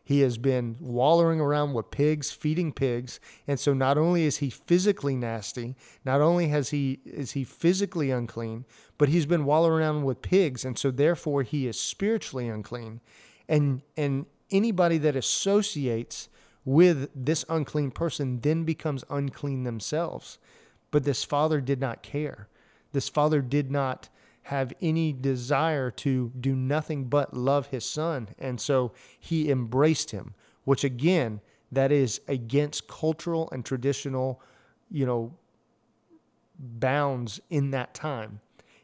He 0.05 0.19
has 0.19 0.37
been 0.37 0.75
wallowing 0.81 1.39
around 1.39 1.73
with 1.73 1.89
pigs, 1.89 2.29
feeding 2.29 2.73
pigs, 2.73 3.21
and 3.47 3.57
so 3.57 3.73
not 3.73 3.97
only 3.97 4.23
is 4.23 4.37
he 4.37 4.49
physically 4.49 5.15
nasty, 5.15 5.75
not 6.03 6.19
only 6.19 6.49
has 6.49 6.71
he 6.71 6.99
is 7.05 7.31
he 7.31 7.45
physically 7.45 8.11
unclean, 8.11 8.65
but 8.97 9.07
he's 9.07 9.25
been 9.25 9.45
wallowing 9.45 9.81
around 9.81 10.03
with 10.03 10.21
pigs, 10.21 10.65
and 10.65 10.77
so 10.77 10.91
therefore 10.91 11.43
he 11.43 11.67
is 11.67 11.79
spiritually 11.79 12.49
unclean. 12.49 12.99
And 13.47 13.81
and 13.95 14.25
anybody 14.51 14.97
that 14.97 15.15
associates 15.15 16.27
with 16.65 17.09
this 17.15 17.45
unclean 17.47 17.91
person 17.91 18.41
then 18.41 18.65
becomes 18.65 19.05
unclean 19.09 19.63
themselves. 19.63 20.37
But 20.93 21.05
this 21.05 21.23
father 21.23 21.59
did 21.59 21.81
not 21.81 22.03
care. 22.03 22.47
This 22.91 23.09
father 23.09 23.41
did 23.41 23.71
not 23.71 24.09
have 24.43 24.71
any 24.79 25.11
desire 25.11 25.89
to 25.89 26.31
do 26.39 26.55
nothing 26.55 27.05
but 27.05 27.33
love 27.33 27.67
his 27.67 27.83
son. 27.83 28.29
And 28.37 28.61
so 28.61 28.91
he 29.19 29.49
embraced 29.49 30.11
him, 30.11 30.35
which 30.65 30.83
again, 30.83 31.41
that 31.71 31.91
is 31.91 32.21
against 32.27 32.87
cultural 32.87 33.49
and 33.51 33.65
traditional, 33.65 34.39
you 34.91 35.07
know, 35.07 35.33
bounds 36.59 37.41
in 37.49 37.71
that 37.71 37.95
time. 37.95 38.39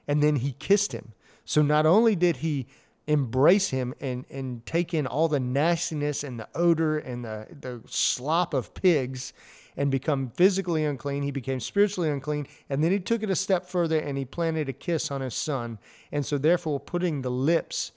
And 0.08 0.24
then 0.24 0.38
he 0.38 0.54
kissed 0.54 0.94
him. 0.94 1.14
So 1.46 1.62
not 1.62 1.86
only 1.86 2.16
did 2.16 2.38
he 2.38 2.66
embrace 3.06 3.70
him 3.70 3.94
and, 4.00 4.26
and 4.32 4.66
take 4.66 4.96
in 4.96 5.06
all 5.06 5.28
the 5.28 5.40
nastiness 5.40 6.24
and 6.24 6.40
the 6.40 6.50
odor 6.56 6.98
and 6.98 7.24
the, 7.24 7.46
the 7.52 7.82
slop 7.86 8.56
of 8.56 8.74
pigs 8.74 9.32
and 9.80 9.90
become 9.90 10.30
physically 10.32 10.84
unclean. 10.84 11.24
He 11.24 11.32
became 11.32 11.62
spiritually 11.62 12.10
unclean. 12.10 12.48
And 12.70 12.84
then 12.84 12.92
he 12.92 13.00
took 13.00 13.24
it 13.24 13.30
a 13.30 13.36
step 13.36 13.66
further 13.66 13.98
and 13.98 14.18
he 14.18 14.26
planted 14.26 14.68
a 14.68 14.74
kiss 14.74 15.10
on 15.10 15.22
his 15.22 15.34
son. 15.34 15.80
And 16.12 16.26
so, 16.26 16.38
therefore, 16.38 16.82
putting 16.82 17.22
the 17.22 17.32
lips 17.32 17.94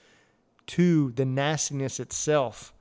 to 0.68 1.11
the 1.11 1.25
nastiness 1.25 1.99
itself, 1.99 2.73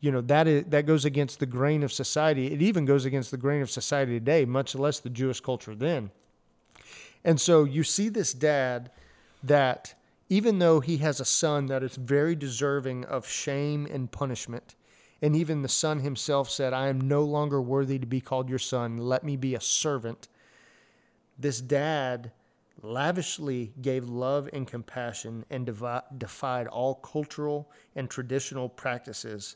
you 0.00 0.10
know, 0.10 0.20
that, 0.22 0.48
is, 0.48 0.64
that 0.64 0.86
goes 0.86 1.04
against 1.04 1.38
the 1.38 1.46
grain 1.46 1.84
of 1.84 1.92
society. 1.92 2.52
It 2.52 2.60
even 2.60 2.84
goes 2.84 3.04
against 3.04 3.30
the 3.30 3.36
grain 3.36 3.62
of 3.62 3.70
society 3.70 4.18
today, 4.18 4.44
much 4.44 4.74
less 4.74 4.98
the 4.98 5.08
Jewish 5.08 5.40
culture 5.40 5.76
then. 5.76 6.10
And 7.22 7.40
so 7.40 7.62
you 7.62 7.84
see 7.84 8.08
this 8.08 8.32
dad 8.32 8.90
that 9.44 9.94
even 10.28 10.58
though 10.58 10.80
he 10.80 10.96
has 10.96 11.20
a 11.20 11.24
son 11.24 11.66
that 11.66 11.84
is 11.84 11.94
very 11.94 12.34
deserving 12.34 13.04
of 13.04 13.28
shame 13.28 13.86
and 13.86 14.10
punishment, 14.10 14.74
and 15.22 15.36
even 15.36 15.62
the 15.62 15.68
son 15.68 16.00
himself 16.00 16.50
said, 16.50 16.72
I 16.72 16.88
am 16.88 17.00
no 17.00 17.22
longer 17.22 17.62
worthy 17.62 17.98
to 18.00 18.06
be 18.06 18.20
called 18.20 18.50
your 18.50 18.58
son. 18.58 18.98
Let 18.98 19.22
me 19.22 19.36
be 19.36 19.54
a 19.54 19.60
servant. 19.60 20.26
This 21.38 21.60
dad 21.60 22.32
lavishly 22.82 23.72
gave 23.80 24.08
love 24.08 24.50
and 24.52 24.66
compassion 24.66 25.44
and 25.48 25.64
defied 26.18 26.66
all 26.66 26.96
cultural 26.96 27.70
and 27.94 28.10
traditional 28.10 28.68
practices 28.68 29.54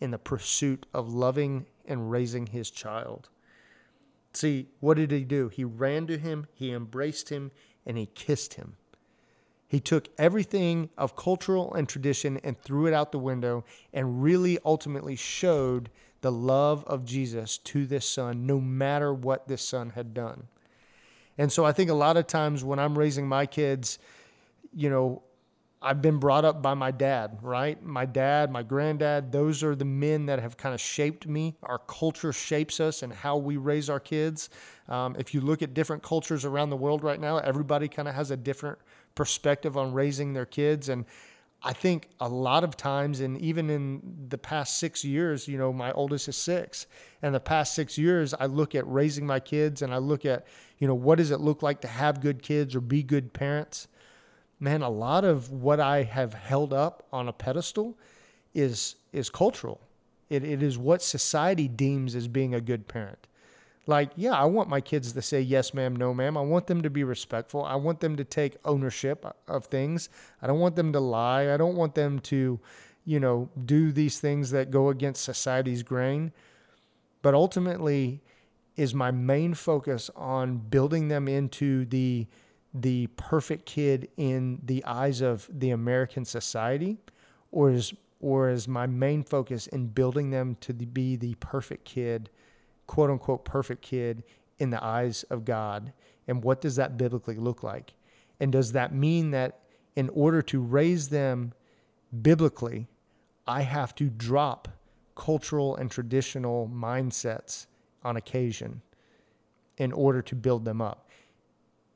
in 0.00 0.12
the 0.12 0.18
pursuit 0.18 0.86
of 0.94 1.12
loving 1.12 1.66
and 1.86 2.10
raising 2.10 2.46
his 2.46 2.70
child. 2.70 3.28
See, 4.32 4.68
what 4.78 4.96
did 4.96 5.10
he 5.10 5.24
do? 5.24 5.48
He 5.48 5.64
ran 5.64 6.06
to 6.06 6.18
him, 6.18 6.46
he 6.54 6.70
embraced 6.70 7.30
him, 7.30 7.50
and 7.84 7.98
he 7.98 8.06
kissed 8.06 8.54
him. 8.54 8.76
He 9.70 9.78
took 9.78 10.08
everything 10.18 10.90
of 10.98 11.14
cultural 11.14 11.72
and 11.74 11.88
tradition 11.88 12.40
and 12.42 12.60
threw 12.60 12.88
it 12.88 12.92
out 12.92 13.12
the 13.12 13.20
window 13.20 13.64
and 13.92 14.20
really 14.20 14.58
ultimately 14.64 15.14
showed 15.14 15.90
the 16.22 16.32
love 16.32 16.82
of 16.86 17.04
Jesus 17.04 17.56
to 17.58 17.86
this 17.86 18.04
son, 18.04 18.46
no 18.46 18.60
matter 18.60 19.14
what 19.14 19.46
this 19.46 19.62
son 19.62 19.90
had 19.90 20.12
done. 20.12 20.48
And 21.38 21.52
so 21.52 21.64
I 21.64 21.70
think 21.70 21.88
a 21.88 21.94
lot 21.94 22.16
of 22.16 22.26
times 22.26 22.64
when 22.64 22.80
I'm 22.80 22.98
raising 22.98 23.28
my 23.28 23.46
kids, 23.46 24.00
you 24.74 24.90
know, 24.90 25.22
I've 25.80 26.02
been 26.02 26.18
brought 26.18 26.44
up 26.44 26.60
by 26.60 26.74
my 26.74 26.90
dad, 26.90 27.38
right? 27.40 27.80
My 27.80 28.06
dad, 28.06 28.50
my 28.50 28.64
granddad, 28.64 29.30
those 29.30 29.62
are 29.62 29.76
the 29.76 29.84
men 29.84 30.26
that 30.26 30.40
have 30.40 30.56
kind 30.56 30.74
of 30.74 30.80
shaped 30.80 31.28
me. 31.28 31.56
Our 31.62 31.78
culture 31.78 32.32
shapes 32.32 32.80
us 32.80 33.04
and 33.04 33.12
how 33.12 33.36
we 33.36 33.56
raise 33.56 33.88
our 33.88 34.00
kids. 34.00 34.50
Um, 34.88 35.14
if 35.16 35.32
you 35.32 35.40
look 35.40 35.62
at 35.62 35.74
different 35.74 36.02
cultures 36.02 36.44
around 36.44 36.70
the 36.70 36.76
world 36.76 37.04
right 37.04 37.20
now, 37.20 37.38
everybody 37.38 37.86
kind 37.86 38.08
of 38.08 38.16
has 38.16 38.32
a 38.32 38.36
different 38.36 38.78
perspective 39.14 39.76
on 39.76 39.92
raising 39.92 40.32
their 40.32 40.46
kids. 40.46 40.88
And 40.88 41.04
I 41.62 41.72
think 41.72 42.08
a 42.20 42.28
lot 42.28 42.64
of 42.64 42.76
times, 42.76 43.20
and 43.20 43.38
even 43.38 43.68
in 43.68 44.00
the 44.28 44.38
past 44.38 44.78
six 44.78 45.04
years, 45.04 45.46
you 45.46 45.58
know, 45.58 45.72
my 45.72 45.92
oldest 45.92 46.28
is 46.28 46.36
six. 46.36 46.86
And 47.20 47.34
the 47.34 47.40
past 47.40 47.74
six 47.74 47.98
years, 47.98 48.32
I 48.32 48.46
look 48.46 48.74
at 48.74 48.86
raising 48.86 49.26
my 49.26 49.40
kids 49.40 49.82
and 49.82 49.92
I 49.92 49.98
look 49.98 50.24
at, 50.24 50.46
you 50.78 50.88
know, 50.88 50.94
what 50.94 51.18
does 51.18 51.30
it 51.30 51.40
look 51.40 51.62
like 51.62 51.82
to 51.82 51.88
have 51.88 52.22
good 52.22 52.42
kids 52.42 52.74
or 52.74 52.80
be 52.80 53.02
good 53.02 53.34
parents? 53.34 53.88
Man, 54.58 54.80
a 54.82 54.90
lot 54.90 55.24
of 55.24 55.50
what 55.50 55.80
I 55.80 56.02
have 56.02 56.32
held 56.32 56.72
up 56.72 57.06
on 57.12 57.28
a 57.28 57.32
pedestal 57.32 57.98
is 58.54 58.96
is 59.12 59.30
cultural. 59.30 59.80
It, 60.28 60.44
it 60.44 60.62
is 60.62 60.78
what 60.78 61.02
society 61.02 61.66
deems 61.66 62.14
as 62.14 62.28
being 62.28 62.54
a 62.54 62.60
good 62.60 62.86
parent. 62.86 63.26
Like, 63.86 64.10
yeah, 64.14 64.32
I 64.32 64.44
want 64.44 64.68
my 64.68 64.80
kids 64.80 65.12
to 65.12 65.22
say 65.22 65.40
yes, 65.40 65.72
ma'am, 65.74 65.96
no, 65.96 66.12
ma'am. 66.12 66.36
I 66.36 66.42
want 66.42 66.66
them 66.66 66.82
to 66.82 66.90
be 66.90 67.02
respectful. 67.02 67.64
I 67.64 67.76
want 67.76 68.00
them 68.00 68.16
to 68.16 68.24
take 68.24 68.56
ownership 68.64 69.24
of 69.48 69.66
things. 69.66 70.08
I 70.42 70.46
don't 70.46 70.60
want 70.60 70.76
them 70.76 70.92
to 70.92 71.00
lie. 71.00 71.52
I 71.52 71.56
don't 71.56 71.76
want 71.76 71.94
them 71.94 72.18
to, 72.20 72.60
you 73.04 73.20
know, 73.20 73.48
do 73.64 73.90
these 73.90 74.20
things 74.20 74.50
that 74.50 74.70
go 74.70 74.90
against 74.90 75.24
society's 75.24 75.82
grain. 75.82 76.32
But 77.22 77.34
ultimately, 77.34 78.22
is 78.76 78.94
my 78.94 79.10
main 79.10 79.54
focus 79.54 80.10
on 80.16 80.56
building 80.56 81.08
them 81.08 81.28
into 81.28 81.84
the 81.86 82.26
the 82.72 83.08
perfect 83.16 83.66
kid 83.66 84.08
in 84.16 84.60
the 84.62 84.84
eyes 84.84 85.20
of 85.20 85.48
the 85.52 85.70
American 85.70 86.24
society, 86.24 86.98
or 87.50 87.72
is 87.72 87.92
or 88.20 88.48
is 88.50 88.68
my 88.68 88.86
main 88.86 89.22
focus 89.22 89.66
in 89.66 89.88
building 89.88 90.30
them 90.30 90.56
to 90.60 90.72
be 90.72 91.16
the 91.16 91.34
perfect 91.36 91.84
kid 91.84 92.30
quote 92.90 93.08
unquote 93.08 93.44
perfect 93.44 93.82
kid 93.82 94.24
in 94.58 94.70
the 94.70 94.84
eyes 94.84 95.22
of 95.30 95.44
God? 95.44 95.92
And 96.26 96.42
what 96.42 96.60
does 96.60 96.74
that 96.74 96.96
biblically 96.96 97.36
look 97.36 97.62
like? 97.62 97.94
And 98.40 98.50
does 98.50 98.72
that 98.72 98.92
mean 98.92 99.30
that 99.30 99.60
in 99.94 100.08
order 100.08 100.42
to 100.42 100.60
raise 100.60 101.08
them 101.08 101.52
biblically, 102.20 102.88
I 103.46 103.62
have 103.62 103.94
to 103.94 104.10
drop 104.10 104.66
cultural 105.14 105.76
and 105.76 105.88
traditional 105.88 106.68
mindsets 106.68 107.66
on 108.02 108.16
occasion 108.16 108.82
in 109.76 109.92
order 109.92 110.20
to 110.22 110.34
build 110.34 110.64
them 110.64 110.82
up? 110.82 111.08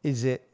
Is 0.05 0.23
it 0.23 0.49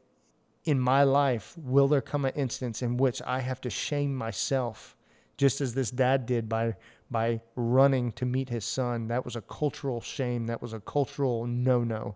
in 0.65 0.79
my 0.79 1.03
life, 1.03 1.55
will 1.55 1.87
there 1.87 2.01
come 2.01 2.25
an 2.25 2.33
instance 2.35 2.81
in 2.81 2.97
which 2.97 3.21
I 3.27 3.41
have 3.41 3.61
to 3.61 3.69
shame 3.69 4.15
myself, 4.15 4.95
just 5.37 5.61
as 5.61 5.75
this 5.75 5.91
dad 5.91 6.25
did 6.25 6.49
by 6.49 6.75
by 7.11 7.41
running 7.55 8.13
to 8.13 8.25
meet 8.25 8.49
his 8.49 8.65
son. 8.65 9.09
That 9.09 9.25
was 9.25 9.35
a 9.35 9.41
cultural 9.41 10.01
shame. 10.01 10.47
That 10.47 10.61
was 10.61 10.73
a 10.73 10.79
cultural 10.79 11.45
no 11.45 11.83
no. 11.83 12.15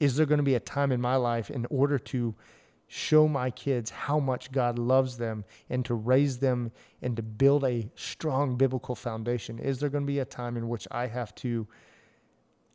Is 0.00 0.16
there 0.16 0.26
going 0.26 0.38
to 0.38 0.44
be 0.44 0.56
a 0.56 0.60
time 0.60 0.92
in 0.92 1.00
my 1.00 1.16
life 1.16 1.48
in 1.48 1.66
order 1.70 1.98
to 1.98 2.34
show 2.88 3.26
my 3.26 3.50
kids 3.50 3.90
how 3.90 4.18
much 4.18 4.52
God 4.52 4.78
loves 4.78 5.16
them 5.16 5.44
and 5.70 5.84
to 5.86 5.94
raise 5.94 6.38
them 6.38 6.70
and 7.02 7.16
to 7.16 7.22
build 7.22 7.64
a 7.64 7.88
strong 7.94 8.56
biblical 8.56 8.94
foundation? 8.94 9.58
Is 9.58 9.78
there 9.78 9.88
going 9.88 10.04
to 10.04 10.12
be 10.12 10.18
a 10.18 10.24
time 10.24 10.56
in 10.56 10.68
which 10.68 10.86
I 10.90 11.06
have 11.06 11.34
to 11.36 11.66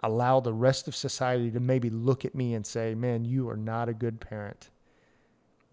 allow 0.03 0.39
the 0.39 0.53
rest 0.53 0.87
of 0.87 0.95
society 0.95 1.51
to 1.51 1.59
maybe 1.59 1.89
look 1.89 2.25
at 2.25 2.33
me 2.33 2.53
and 2.55 2.65
say, 2.65 2.95
man, 2.95 3.23
you 3.23 3.49
are 3.49 3.57
not 3.57 3.87
a 3.87 3.93
good 3.93 4.19
parent 4.19 4.71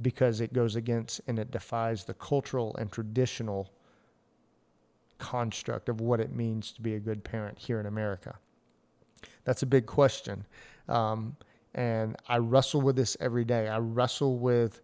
because 0.00 0.40
it 0.40 0.52
goes 0.52 0.76
against 0.76 1.20
and 1.26 1.38
it 1.38 1.50
defies 1.50 2.04
the 2.04 2.14
cultural 2.14 2.76
and 2.76 2.92
traditional 2.92 3.72
construct 5.18 5.88
of 5.88 6.00
what 6.00 6.20
it 6.20 6.34
means 6.34 6.72
to 6.72 6.82
be 6.82 6.94
a 6.94 7.00
good 7.00 7.24
parent 7.24 7.58
here 7.58 7.80
in 7.80 7.86
America? 7.86 8.38
That's 9.44 9.62
a 9.62 9.66
big 9.66 9.86
question. 9.86 10.46
Um, 10.88 11.36
and 11.74 12.16
I 12.28 12.38
wrestle 12.38 12.80
with 12.80 12.96
this 12.96 13.16
every 13.20 13.44
day. 13.44 13.68
I 13.68 13.78
wrestle 13.78 14.38
with, 14.38 14.80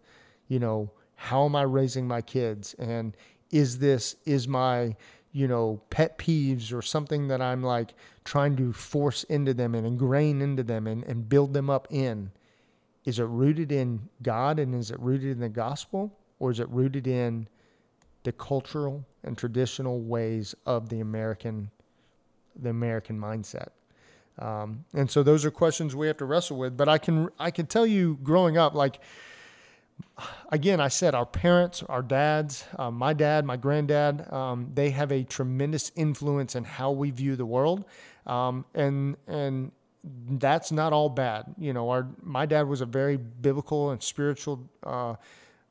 you 0.47 0.59
know, 0.59 0.91
how 1.15 1.45
am 1.45 1.55
I 1.55 1.63
raising 1.63 2.07
my 2.07 2.21
kids? 2.21 2.73
And 2.75 3.15
is 3.51 3.79
this, 3.79 4.15
is 4.25 4.47
my, 4.47 4.95
you 5.31 5.47
know, 5.47 5.81
pet 5.89 6.17
peeves 6.17 6.73
or 6.73 6.81
something 6.81 7.27
that 7.27 7.41
I'm 7.41 7.63
like 7.63 7.93
trying 8.23 8.55
to 8.57 8.73
force 8.73 9.23
into 9.25 9.53
them 9.53 9.75
and 9.75 9.85
ingrain 9.85 10.41
into 10.41 10.63
them 10.63 10.87
and, 10.87 11.03
and 11.03 11.27
build 11.27 11.53
them 11.53 11.69
up 11.69 11.87
in? 11.89 12.31
Is 13.05 13.19
it 13.19 13.25
rooted 13.25 13.71
in 13.71 14.09
God 14.21 14.59
and 14.59 14.73
is 14.73 14.91
it 14.91 14.99
rooted 14.99 15.31
in 15.31 15.39
the 15.39 15.49
gospel? 15.49 16.17
Or 16.39 16.51
is 16.51 16.59
it 16.59 16.69
rooted 16.69 17.07
in 17.07 17.47
the 18.23 18.31
cultural 18.31 19.05
and 19.25 19.37
traditional 19.37 19.99
ways 19.99 20.55
of 20.65 20.89
the 20.89 21.01
American 21.01 21.71
the 22.55 22.69
American 22.69 23.19
mindset. 23.19 23.69
Um, 24.39 24.85
and 24.93 25.09
so 25.09 25.23
those 25.23 25.45
are 25.45 25.51
questions 25.51 25.95
we 25.95 26.07
have 26.07 26.17
to 26.17 26.25
wrestle 26.25 26.57
with. 26.57 26.77
But 26.77 26.87
I 26.87 26.97
can 26.97 27.29
I 27.39 27.51
can 27.51 27.65
tell 27.65 27.85
you, 27.85 28.17
growing 28.23 28.57
up, 28.57 28.73
like 28.73 28.99
again, 30.51 30.79
I 30.79 30.87
said 30.87 31.15
our 31.15 31.25
parents, 31.25 31.83
our 31.83 32.01
dads, 32.01 32.65
uh, 32.77 32.91
my 32.91 33.13
dad, 33.13 33.45
my 33.45 33.57
granddad, 33.57 34.31
um, 34.31 34.71
they 34.73 34.91
have 34.91 35.11
a 35.11 35.23
tremendous 35.23 35.91
influence 35.95 36.55
in 36.55 36.63
how 36.63 36.91
we 36.91 37.11
view 37.11 37.35
the 37.35 37.45
world, 37.45 37.85
um, 38.25 38.65
and 38.73 39.17
and 39.27 39.71
that's 40.31 40.71
not 40.71 40.93
all 40.93 41.09
bad. 41.09 41.55
You 41.57 41.73
know, 41.73 41.89
our 41.89 42.07
my 42.21 42.45
dad 42.45 42.67
was 42.67 42.81
a 42.81 42.85
very 42.85 43.17
biblical 43.17 43.91
and 43.91 44.01
spiritual. 44.01 44.69
Uh, 44.83 45.15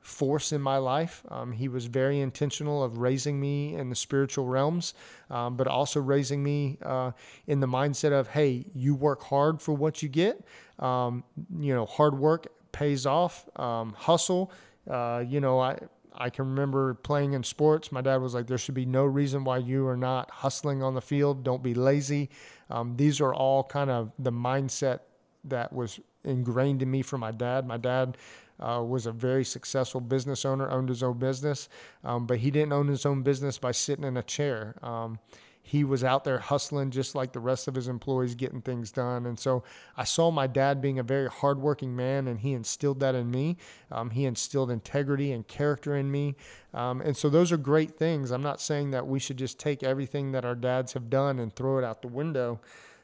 force 0.04 0.52
in 0.52 0.60
my 0.60 0.76
life. 0.76 1.24
Um, 1.30 1.52
he 1.52 1.66
was 1.66 1.86
very 1.86 2.20
intentional 2.20 2.84
of 2.84 2.98
raising 2.98 3.40
me 3.40 3.74
in 3.74 3.88
the 3.88 3.96
spiritual 3.96 4.44
realms, 4.44 4.92
um, 5.30 5.56
but 5.56 5.66
also 5.66 5.98
raising 5.98 6.42
me 6.42 6.78
uh, 6.82 7.12
in 7.46 7.60
the 7.60 7.66
mindset 7.66 8.12
of, 8.12 8.28
hey, 8.28 8.66
you 8.74 8.94
work 8.94 9.22
hard 9.22 9.62
for 9.62 9.72
what 9.72 10.02
you 10.02 10.10
get. 10.10 10.44
Um, 10.78 11.24
you 11.58 11.74
know, 11.74 11.86
hard 11.86 12.18
work 12.18 12.46
pays 12.70 13.06
off. 13.06 13.48
Um, 13.58 13.94
hustle. 13.96 14.52
Uh, 14.88 15.24
you 15.26 15.40
know, 15.40 15.58
I. 15.58 15.78
I 16.16 16.30
can 16.30 16.48
remember 16.48 16.94
playing 16.94 17.32
in 17.32 17.42
sports. 17.42 17.90
My 17.90 18.00
dad 18.00 18.18
was 18.18 18.34
like, 18.34 18.46
There 18.46 18.56
should 18.56 18.76
be 18.76 18.86
no 18.86 19.04
reason 19.04 19.42
why 19.42 19.58
you 19.58 19.88
are 19.88 19.96
not 19.96 20.30
hustling 20.30 20.80
on 20.80 20.94
the 20.94 21.00
field. 21.00 21.42
Don't 21.42 21.60
be 21.60 21.74
lazy. 21.74 22.30
Um, 22.70 22.96
these 22.96 23.20
are 23.20 23.34
all 23.34 23.64
kind 23.64 23.90
of 23.90 24.12
the 24.16 24.30
mindset 24.30 25.00
that 25.42 25.72
was 25.72 25.98
ingrained 26.22 26.82
in 26.82 26.90
me 26.92 27.02
from 27.02 27.20
my 27.20 27.32
dad. 27.32 27.66
My 27.66 27.78
dad 27.78 28.16
uh, 28.60 28.82
was 28.86 29.06
a 29.06 29.12
very 29.12 29.44
successful 29.44 30.00
business 30.00 30.44
owner, 30.44 30.70
owned 30.70 30.88
his 30.88 31.02
own 31.02 31.18
business, 31.18 31.68
um, 32.04 32.26
but 32.26 32.38
he 32.38 32.50
didn't 32.50 32.72
own 32.72 32.88
his 32.88 33.04
own 33.04 33.22
business 33.22 33.58
by 33.58 33.72
sitting 33.72 34.04
in 34.04 34.16
a 34.16 34.22
chair. 34.22 34.76
Um, 34.82 35.18
he 35.66 35.82
was 35.82 36.04
out 36.04 36.24
there 36.24 36.38
hustling 36.38 36.90
just 36.90 37.14
like 37.14 37.32
the 37.32 37.40
rest 37.40 37.68
of 37.68 37.74
his 37.74 37.88
employees, 37.88 38.34
getting 38.34 38.60
things 38.60 38.92
done. 38.92 39.24
And 39.24 39.38
so 39.38 39.64
I 39.96 40.04
saw 40.04 40.30
my 40.30 40.46
dad 40.46 40.82
being 40.82 40.98
a 40.98 41.02
very 41.02 41.26
hardworking 41.26 41.96
man, 41.96 42.28
and 42.28 42.38
he 42.38 42.52
instilled 42.52 43.00
that 43.00 43.14
in 43.14 43.30
me. 43.30 43.56
Um, 43.90 44.10
he 44.10 44.26
instilled 44.26 44.70
integrity 44.70 45.32
and 45.32 45.48
character 45.48 45.96
in 45.96 46.10
me. 46.10 46.36
Um, 46.74 47.00
and 47.00 47.16
so 47.16 47.30
those 47.30 47.50
are 47.50 47.56
great 47.56 47.96
things. 47.96 48.30
I'm 48.30 48.42
not 48.42 48.60
saying 48.60 48.90
that 48.90 49.06
we 49.06 49.18
should 49.18 49.38
just 49.38 49.58
take 49.58 49.82
everything 49.82 50.32
that 50.32 50.44
our 50.44 50.54
dads 50.54 50.92
have 50.92 51.08
done 51.08 51.38
and 51.38 51.56
throw 51.56 51.78
it 51.78 51.84
out 51.84 52.02
the 52.02 52.08
window. 52.08 52.60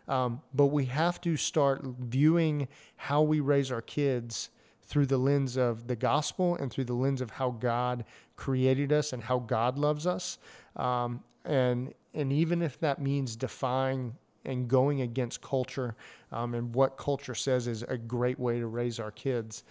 Um, 0.06 0.42
but 0.52 0.66
we 0.66 0.84
have 0.84 1.18
to 1.22 1.38
start 1.38 1.82
viewing 1.98 2.68
how 2.96 3.22
we 3.22 3.40
raise 3.40 3.72
our 3.72 3.80
kids 3.80 4.50
through 4.90 5.06
the 5.06 5.16
lens 5.16 5.56
of 5.56 5.86
the 5.86 5.94
gospel 5.94 6.56
and 6.56 6.72
through 6.72 6.84
the 6.84 6.94
lens 6.94 7.20
of 7.20 7.30
how 7.30 7.50
God 7.52 8.04
created 8.34 8.92
us 8.92 9.12
and 9.12 9.22
how 9.22 9.38
God 9.38 9.78
loves 9.78 10.04
us. 10.04 10.36
Um, 10.74 11.22
and 11.44 11.94
and 12.12 12.32
even 12.32 12.60
if 12.60 12.80
that 12.80 13.00
means 13.00 13.36
defying 13.36 14.16
and 14.44 14.66
going 14.66 15.00
against 15.00 15.40
culture 15.42 15.94
um, 16.32 16.54
and 16.54 16.74
what 16.74 16.96
culture 16.96 17.36
says 17.36 17.68
is 17.68 17.84
a 17.84 17.96
great 17.96 18.40
way 18.40 18.58
to 18.58 18.66
raise 18.66 18.98
our 18.98 19.12
kids. 19.12 19.62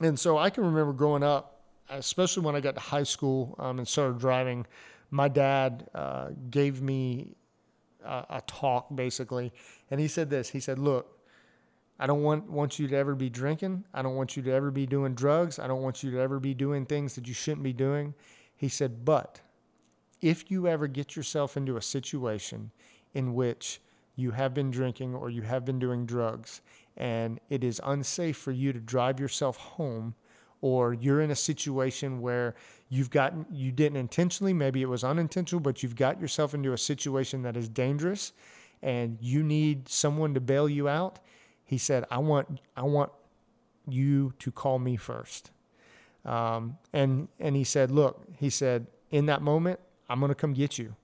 And 0.00 0.18
so 0.18 0.36
I 0.36 0.50
can 0.50 0.64
remember 0.64 0.92
growing 0.92 1.22
up, 1.22 1.60
especially 1.88 2.42
when 2.44 2.56
I 2.56 2.60
got 2.60 2.74
to 2.74 2.80
high 2.80 3.04
school 3.04 3.54
um, 3.60 3.78
and 3.78 3.86
started 3.86 4.18
driving. 4.18 4.66
My 5.12 5.28
dad 5.28 5.88
uh, 5.94 6.30
gave 6.50 6.82
me 6.82 7.36
a, 8.04 8.24
a 8.30 8.42
talk 8.48 8.88
basically, 8.92 9.52
and 9.92 10.00
he 10.00 10.08
said 10.08 10.28
this. 10.28 10.50
He 10.50 10.58
said, 10.58 10.80
"Look." 10.80 11.17
I 11.98 12.06
don't 12.06 12.22
want, 12.22 12.48
want 12.50 12.78
you 12.78 12.86
to 12.88 12.96
ever 12.96 13.14
be 13.14 13.28
drinking. 13.28 13.84
I 13.92 14.02
don't 14.02 14.14
want 14.14 14.36
you 14.36 14.42
to 14.44 14.52
ever 14.52 14.70
be 14.70 14.86
doing 14.86 15.14
drugs. 15.14 15.58
I 15.58 15.66
don't 15.66 15.82
want 15.82 16.02
you 16.02 16.10
to 16.12 16.20
ever 16.20 16.38
be 16.38 16.54
doing 16.54 16.86
things 16.86 17.14
that 17.16 17.26
you 17.26 17.34
shouldn't 17.34 17.64
be 17.64 17.72
doing. 17.72 18.14
He 18.56 18.68
said, 18.68 19.04
but 19.04 19.40
if 20.20 20.50
you 20.50 20.66
ever 20.66 20.86
get 20.86 21.16
yourself 21.16 21.56
into 21.56 21.76
a 21.76 21.82
situation 21.82 22.70
in 23.14 23.34
which 23.34 23.80
you 24.16 24.32
have 24.32 24.52
been 24.52 24.70
drinking 24.70 25.14
or 25.14 25.30
you 25.30 25.42
have 25.42 25.64
been 25.64 25.78
doing 25.78 26.04
drugs 26.04 26.60
and 26.96 27.38
it 27.48 27.62
is 27.62 27.80
unsafe 27.84 28.36
for 28.36 28.50
you 28.50 28.72
to 28.72 28.80
drive 28.80 29.20
yourself 29.20 29.56
home 29.56 30.14
or 30.60 30.92
you're 30.92 31.20
in 31.20 31.30
a 31.30 31.36
situation 31.36 32.20
where 32.20 32.56
you've 32.88 33.10
gotten 33.10 33.46
you 33.52 33.70
didn't 33.70 33.96
intentionally 33.96 34.52
maybe 34.52 34.82
it 34.82 34.88
was 34.88 35.04
unintentional 35.04 35.60
but 35.60 35.82
you've 35.84 35.94
got 35.94 36.20
yourself 36.20 36.52
into 36.52 36.72
a 36.72 36.78
situation 36.78 37.42
that 37.42 37.56
is 37.56 37.68
dangerous 37.68 38.32
and 38.82 39.18
you 39.20 39.42
need 39.42 39.88
someone 39.88 40.34
to 40.34 40.40
bail 40.40 40.68
you 40.68 40.88
out 40.88 41.20
he 41.68 41.76
said, 41.76 42.06
I 42.10 42.16
want, 42.16 42.60
I 42.74 42.82
want 42.82 43.12
you 43.86 44.32
to 44.38 44.50
call 44.50 44.78
me 44.78 44.96
first. 44.96 45.50
Um, 46.24 46.78
and, 46.94 47.28
and 47.38 47.54
he 47.54 47.62
said, 47.62 47.90
look, 47.90 48.24
he 48.38 48.48
said, 48.48 48.86
in 49.10 49.26
that 49.26 49.42
moment, 49.42 49.78
I'm 50.08 50.18
going 50.18 50.30
to 50.30 50.34
come 50.34 50.54
get 50.54 50.78
you 50.78 50.96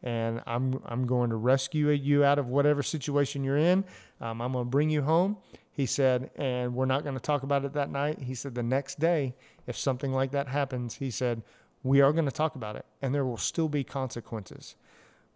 and 0.00 0.40
I'm, 0.46 0.80
I'm 0.86 1.06
going 1.06 1.30
to 1.30 1.36
rescue 1.36 1.90
you 1.90 2.24
out 2.24 2.38
of 2.38 2.48
whatever 2.48 2.84
situation 2.84 3.42
you're 3.42 3.58
in. 3.58 3.84
Um, 4.20 4.40
I'm 4.40 4.52
going 4.52 4.64
to 4.64 4.70
bring 4.70 4.90
you 4.90 5.02
home. 5.02 5.38
He 5.72 5.86
said, 5.86 6.30
and 6.36 6.72
we're 6.72 6.86
not 6.86 7.02
going 7.02 7.14
to 7.14 7.20
talk 7.20 7.42
about 7.42 7.64
it 7.64 7.72
that 7.72 7.90
night. 7.90 8.20
He 8.20 8.36
said, 8.36 8.54
the 8.54 8.62
next 8.62 9.00
day, 9.00 9.34
if 9.66 9.76
something 9.76 10.12
like 10.12 10.30
that 10.30 10.46
happens, 10.46 10.94
he 10.94 11.10
said, 11.10 11.42
we 11.82 12.00
are 12.00 12.12
going 12.12 12.26
to 12.26 12.30
talk 12.32 12.54
about 12.54 12.76
it 12.76 12.86
and 13.00 13.12
there 13.12 13.24
will 13.24 13.36
still 13.36 13.68
be 13.68 13.82
consequences. 13.82 14.76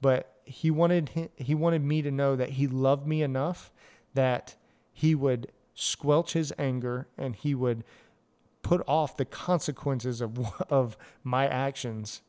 But 0.00 0.32
he 0.44 0.70
wanted, 0.70 1.30
he 1.34 1.56
wanted 1.56 1.82
me 1.82 2.02
to 2.02 2.12
know 2.12 2.36
that 2.36 2.50
he 2.50 2.68
loved 2.68 3.04
me 3.04 3.22
enough 3.22 3.72
that 4.14 4.54
he 4.96 5.14
would 5.14 5.52
squelch 5.74 6.32
his 6.32 6.54
anger 6.58 7.06
and 7.18 7.36
he 7.36 7.54
would 7.54 7.84
put 8.62 8.82
off 8.88 9.14
the 9.14 9.26
consequences 9.26 10.22
of, 10.22 10.38
of 10.70 10.96
my 11.22 11.46
actions 11.46 12.22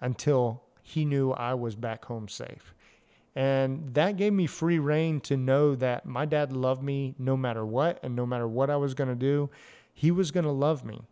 until 0.00 0.64
he 0.82 1.04
knew 1.04 1.30
I 1.30 1.54
was 1.54 1.76
back 1.76 2.06
home 2.06 2.26
safe. 2.26 2.74
And 3.36 3.94
that 3.94 4.16
gave 4.16 4.32
me 4.32 4.48
free 4.48 4.80
reign 4.80 5.20
to 5.20 5.36
know 5.36 5.76
that 5.76 6.06
my 6.06 6.24
dad 6.24 6.52
loved 6.52 6.82
me 6.82 7.14
no 7.20 7.36
matter 7.36 7.64
what, 7.64 8.00
and 8.02 8.16
no 8.16 8.26
matter 8.26 8.48
what 8.48 8.68
I 8.68 8.76
was 8.76 8.94
going 8.94 9.10
to 9.10 9.14
do, 9.14 9.48
he 9.94 10.10
was 10.10 10.32
going 10.32 10.44
to 10.44 10.50
love 10.50 10.84
me 10.84 11.02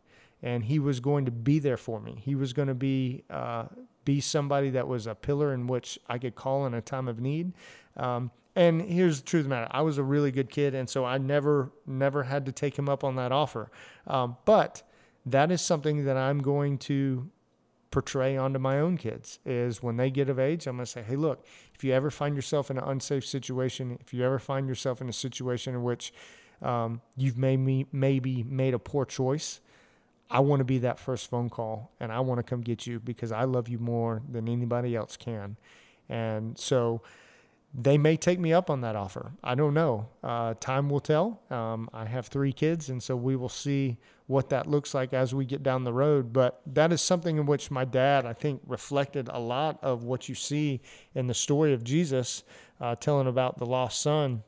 and 0.42 0.64
he 0.64 0.80
was 0.80 0.98
going 0.98 1.24
to 1.26 1.30
be 1.30 1.60
there 1.60 1.76
for 1.76 2.00
me. 2.00 2.20
He 2.24 2.34
was 2.34 2.52
going 2.52 2.66
to 2.68 2.74
be 2.74 3.22
uh, 3.30 3.66
be 4.04 4.20
somebody 4.20 4.70
that 4.70 4.88
was 4.88 5.06
a 5.06 5.14
pillar 5.14 5.54
in 5.54 5.68
which 5.68 6.00
I 6.08 6.18
could 6.18 6.34
call 6.34 6.66
in 6.66 6.74
a 6.74 6.80
time 6.80 7.06
of 7.06 7.20
need. 7.20 7.52
Um, 7.96 8.32
and 8.56 8.80
here's 8.80 9.20
the 9.20 9.26
truth 9.26 9.40
of 9.40 9.50
the 9.50 9.54
matter: 9.54 9.68
I 9.70 9.82
was 9.82 9.98
a 9.98 10.02
really 10.02 10.32
good 10.32 10.50
kid, 10.50 10.74
and 10.74 10.88
so 10.88 11.04
I 11.04 11.18
never, 11.18 11.70
never 11.86 12.24
had 12.24 12.46
to 12.46 12.52
take 12.52 12.76
him 12.76 12.88
up 12.88 13.04
on 13.04 13.14
that 13.16 13.30
offer. 13.30 13.70
Um, 14.06 14.38
but 14.46 14.82
that 15.26 15.52
is 15.52 15.60
something 15.60 16.06
that 16.06 16.16
I'm 16.16 16.40
going 16.40 16.78
to 16.78 17.30
portray 17.90 18.36
onto 18.36 18.58
my 18.58 18.80
own 18.80 18.96
kids. 18.96 19.38
Is 19.44 19.82
when 19.82 19.98
they 19.98 20.10
get 20.10 20.30
of 20.30 20.38
age, 20.38 20.66
I'm 20.66 20.76
going 20.76 20.86
to 20.86 20.90
say, 20.90 21.02
"Hey, 21.02 21.16
look, 21.16 21.44
if 21.74 21.84
you 21.84 21.92
ever 21.92 22.10
find 22.10 22.34
yourself 22.34 22.70
in 22.70 22.78
an 22.78 22.84
unsafe 22.84 23.26
situation, 23.26 23.98
if 24.00 24.14
you 24.14 24.24
ever 24.24 24.38
find 24.38 24.66
yourself 24.66 25.02
in 25.02 25.08
a 25.10 25.12
situation 25.12 25.74
in 25.74 25.82
which 25.82 26.12
um, 26.62 27.02
you've 27.14 27.36
maybe 27.36 27.86
maybe 27.92 28.42
made 28.42 28.74
a 28.74 28.78
poor 28.78 29.04
choice." 29.04 29.60
I 30.28 30.40
want 30.40 30.58
to 30.58 30.64
be 30.64 30.78
that 30.78 30.98
first 30.98 31.30
phone 31.30 31.48
call 31.48 31.92
and 32.00 32.10
I 32.10 32.18
want 32.18 32.38
to 32.38 32.42
come 32.42 32.60
get 32.60 32.84
you 32.84 32.98
because 32.98 33.30
I 33.30 33.44
love 33.44 33.68
you 33.68 33.78
more 33.78 34.22
than 34.28 34.48
anybody 34.48 34.96
else 34.96 35.16
can. 35.16 35.56
And 36.08 36.58
so 36.58 37.00
they 37.78 37.98
may 37.98 38.16
take 38.16 38.38
me 38.38 38.54
up 38.54 38.70
on 38.70 38.80
that 38.80 38.96
offer. 38.96 39.32
I 39.44 39.54
don't 39.54 39.74
know. 39.74 40.08
Uh, 40.24 40.54
time 40.58 40.88
will 40.88 41.00
tell. 41.00 41.42
Um, 41.50 41.90
I 41.92 42.06
have 42.06 42.26
three 42.26 42.52
kids, 42.52 42.88
and 42.88 43.02
so 43.02 43.14
we 43.14 43.36
will 43.36 43.50
see 43.50 43.98
what 44.26 44.48
that 44.48 44.66
looks 44.66 44.94
like 44.94 45.12
as 45.12 45.34
we 45.34 45.44
get 45.44 45.62
down 45.62 45.84
the 45.84 45.92
road. 45.92 46.32
But 46.32 46.62
that 46.66 46.90
is 46.90 47.02
something 47.02 47.36
in 47.36 47.44
which 47.44 47.70
my 47.70 47.84
dad, 47.84 48.24
I 48.24 48.32
think, 48.32 48.62
reflected 48.66 49.28
a 49.30 49.38
lot 49.38 49.78
of 49.82 50.04
what 50.04 50.26
you 50.26 50.34
see 50.34 50.80
in 51.14 51.26
the 51.26 51.34
story 51.34 51.74
of 51.74 51.84
Jesus 51.84 52.44
uh, 52.80 52.94
telling 52.96 53.26
about 53.26 53.58
the 53.58 53.66
lost 53.66 54.00
son 54.00 54.42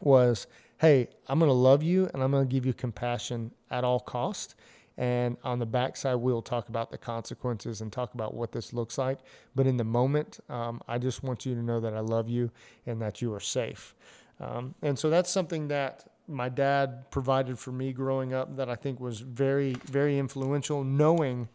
was, 0.00 0.46
hey, 0.78 1.08
I'm 1.28 1.38
going 1.38 1.48
to 1.48 1.54
love 1.54 1.82
you 1.82 2.10
and 2.12 2.22
I'm 2.22 2.30
going 2.30 2.46
to 2.46 2.52
give 2.52 2.66
you 2.66 2.74
compassion 2.74 3.52
at 3.70 3.84
all 3.84 4.00
cost. 4.00 4.54
And 4.98 5.36
on 5.44 5.58
the 5.58 5.66
backside, 5.66 6.16
we'll 6.16 6.42
talk 6.42 6.68
about 6.68 6.90
the 6.90 6.98
consequences 6.98 7.80
and 7.80 7.92
talk 7.92 8.14
about 8.14 8.32
what 8.34 8.52
this 8.52 8.72
looks 8.72 8.96
like. 8.96 9.18
But 9.54 9.66
in 9.66 9.76
the 9.76 9.84
moment, 9.84 10.40
um, 10.48 10.80
I 10.88 10.98
just 10.98 11.22
want 11.22 11.44
you 11.44 11.54
to 11.54 11.62
know 11.62 11.80
that 11.80 11.94
I 11.94 12.00
love 12.00 12.28
you 12.28 12.50
and 12.86 13.00
that 13.02 13.20
you 13.20 13.34
are 13.34 13.40
safe. 13.40 13.94
Um, 14.40 14.74
and 14.82 14.98
so 14.98 15.10
that's 15.10 15.30
something 15.30 15.68
that 15.68 16.06
my 16.28 16.48
dad 16.48 17.10
provided 17.10 17.58
for 17.58 17.72
me 17.72 17.92
growing 17.92 18.32
up 18.32 18.56
that 18.56 18.68
I 18.68 18.74
think 18.74 18.98
was 18.98 19.20
very, 19.20 19.74
very 19.84 20.18
influential, 20.18 20.82
knowing 20.82 21.48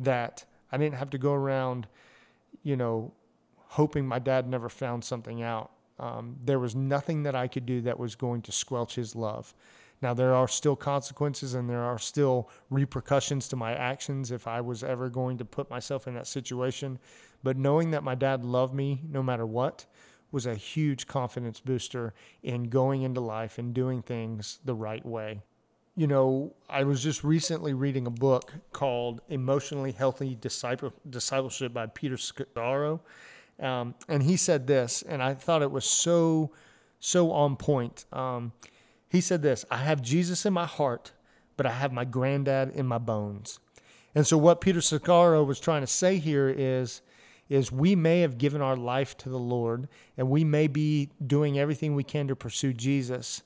that 0.00 0.44
I 0.70 0.76
didn't 0.76 0.96
have 0.96 1.10
to 1.10 1.18
go 1.18 1.32
around, 1.32 1.86
you 2.62 2.76
know, 2.76 3.12
hoping 3.68 4.06
my 4.06 4.18
dad 4.18 4.48
never 4.48 4.68
found 4.68 5.04
something 5.04 5.42
out. 5.42 5.70
Um, 5.98 6.36
there 6.44 6.58
was 6.58 6.74
nothing 6.74 7.24
that 7.24 7.34
I 7.34 7.48
could 7.48 7.66
do 7.66 7.80
that 7.82 7.98
was 7.98 8.14
going 8.14 8.42
to 8.42 8.52
squelch 8.52 8.94
his 8.94 9.16
love. 9.16 9.54
Now, 10.00 10.14
there 10.14 10.34
are 10.34 10.48
still 10.48 10.76
consequences 10.76 11.54
and 11.54 11.68
there 11.68 11.82
are 11.82 11.98
still 11.98 12.48
repercussions 12.70 13.48
to 13.48 13.56
my 13.56 13.74
actions 13.74 14.30
if 14.30 14.46
I 14.46 14.60
was 14.60 14.84
ever 14.84 15.08
going 15.08 15.38
to 15.38 15.44
put 15.44 15.70
myself 15.70 16.06
in 16.06 16.14
that 16.14 16.26
situation. 16.26 16.98
But 17.42 17.56
knowing 17.56 17.90
that 17.90 18.04
my 18.04 18.14
dad 18.14 18.44
loved 18.44 18.74
me 18.74 19.02
no 19.08 19.22
matter 19.22 19.46
what 19.46 19.86
was 20.30 20.46
a 20.46 20.54
huge 20.54 21.06
confidence 21.06 21.60
booster 21.60 22.14
in 22.42 22.64
going 22.64 23.02
into 23.02 23.20
life 23.20 23.58
and 23.58 23.72
doing 23.72 24.02
things 24.02 24.58
the 24.64 24.74
right 24.74 25.04
way. 25.04 25.40
You 25.96 26.06
know, 26.06 26.54
I 26.68 26.84
was 26.84 27.02
just 27.02 27.24
recently 27.24 27.72
reading 27.72 28.06
a 28.06 28.10
book 28.10 28.52
called 28.72 29.20
Emotionally 29.28 29.92
Healthy 29.92 30.36
Disciple, 30.40 30.92
Discipleship 31.08 31.72
by 31.72 31.86
Peter 31.86 32.16
Scazzero. 32.16 33.00
Um, 33.58 33.94
and 34.08 34.22
he 34.22 34.36
said 34.36 34.68
this, 34.68 35.02
and 35.02 35.22
I 35.22 35.34
thought 35.34 35.62
it 35.62 35.72
was 35.72 35.84
so, 35.84 36.52
so 37.00 37.32
on 37.32 37.56
point. 37.56 38.04
Um, 38.12 38.52
he 39.08 39.20
said 39.20 39.42
this 39.42 39.64
I 39.70 39.78
have 39.78 40.02
Jesus 40.02 40.44
in 40.46 40.52
my 40.52 40.66
heart, 40.66 41.12
but 41.56 41.66
I 41.66 41.72
have 41.72 41.92
my 41.92 42.04
granddad 42.04 42.70
in 42.74 42.86
my 42.86 42.98
bones. 42.98 43.58
And 44.14 44.26
so, 44.26 44.38
what 44.38 44.60
Peter 44.60 44.80
Scazzero 44.80 45.46
was 45.46 45.60
trying 45.60 45.82
to 45.82 45.86
say 45.86 46.18
here 46.18 46.48
is, 46.48 47.02
is 47.48 47.72
we 47.72 47.94
may 47.94 48.20
have 48.20 48.38
given 48.38 48.60
our 48.60 48.76
life 48.76 49.16
to 49.18 49.28
the 49.28 49.38
Lord 49.38 49.88
and 50.16 50.28
we 50.28 50.44
may 50.44 50.66
be 50.66 51.10
doing 51.24 51.58
everything 51.58 51.94
we 51.94 52.04
can 52.04 52.28
to 52.28 52.36
pursue 52.36 52.72
Jesus, 52.72 53.42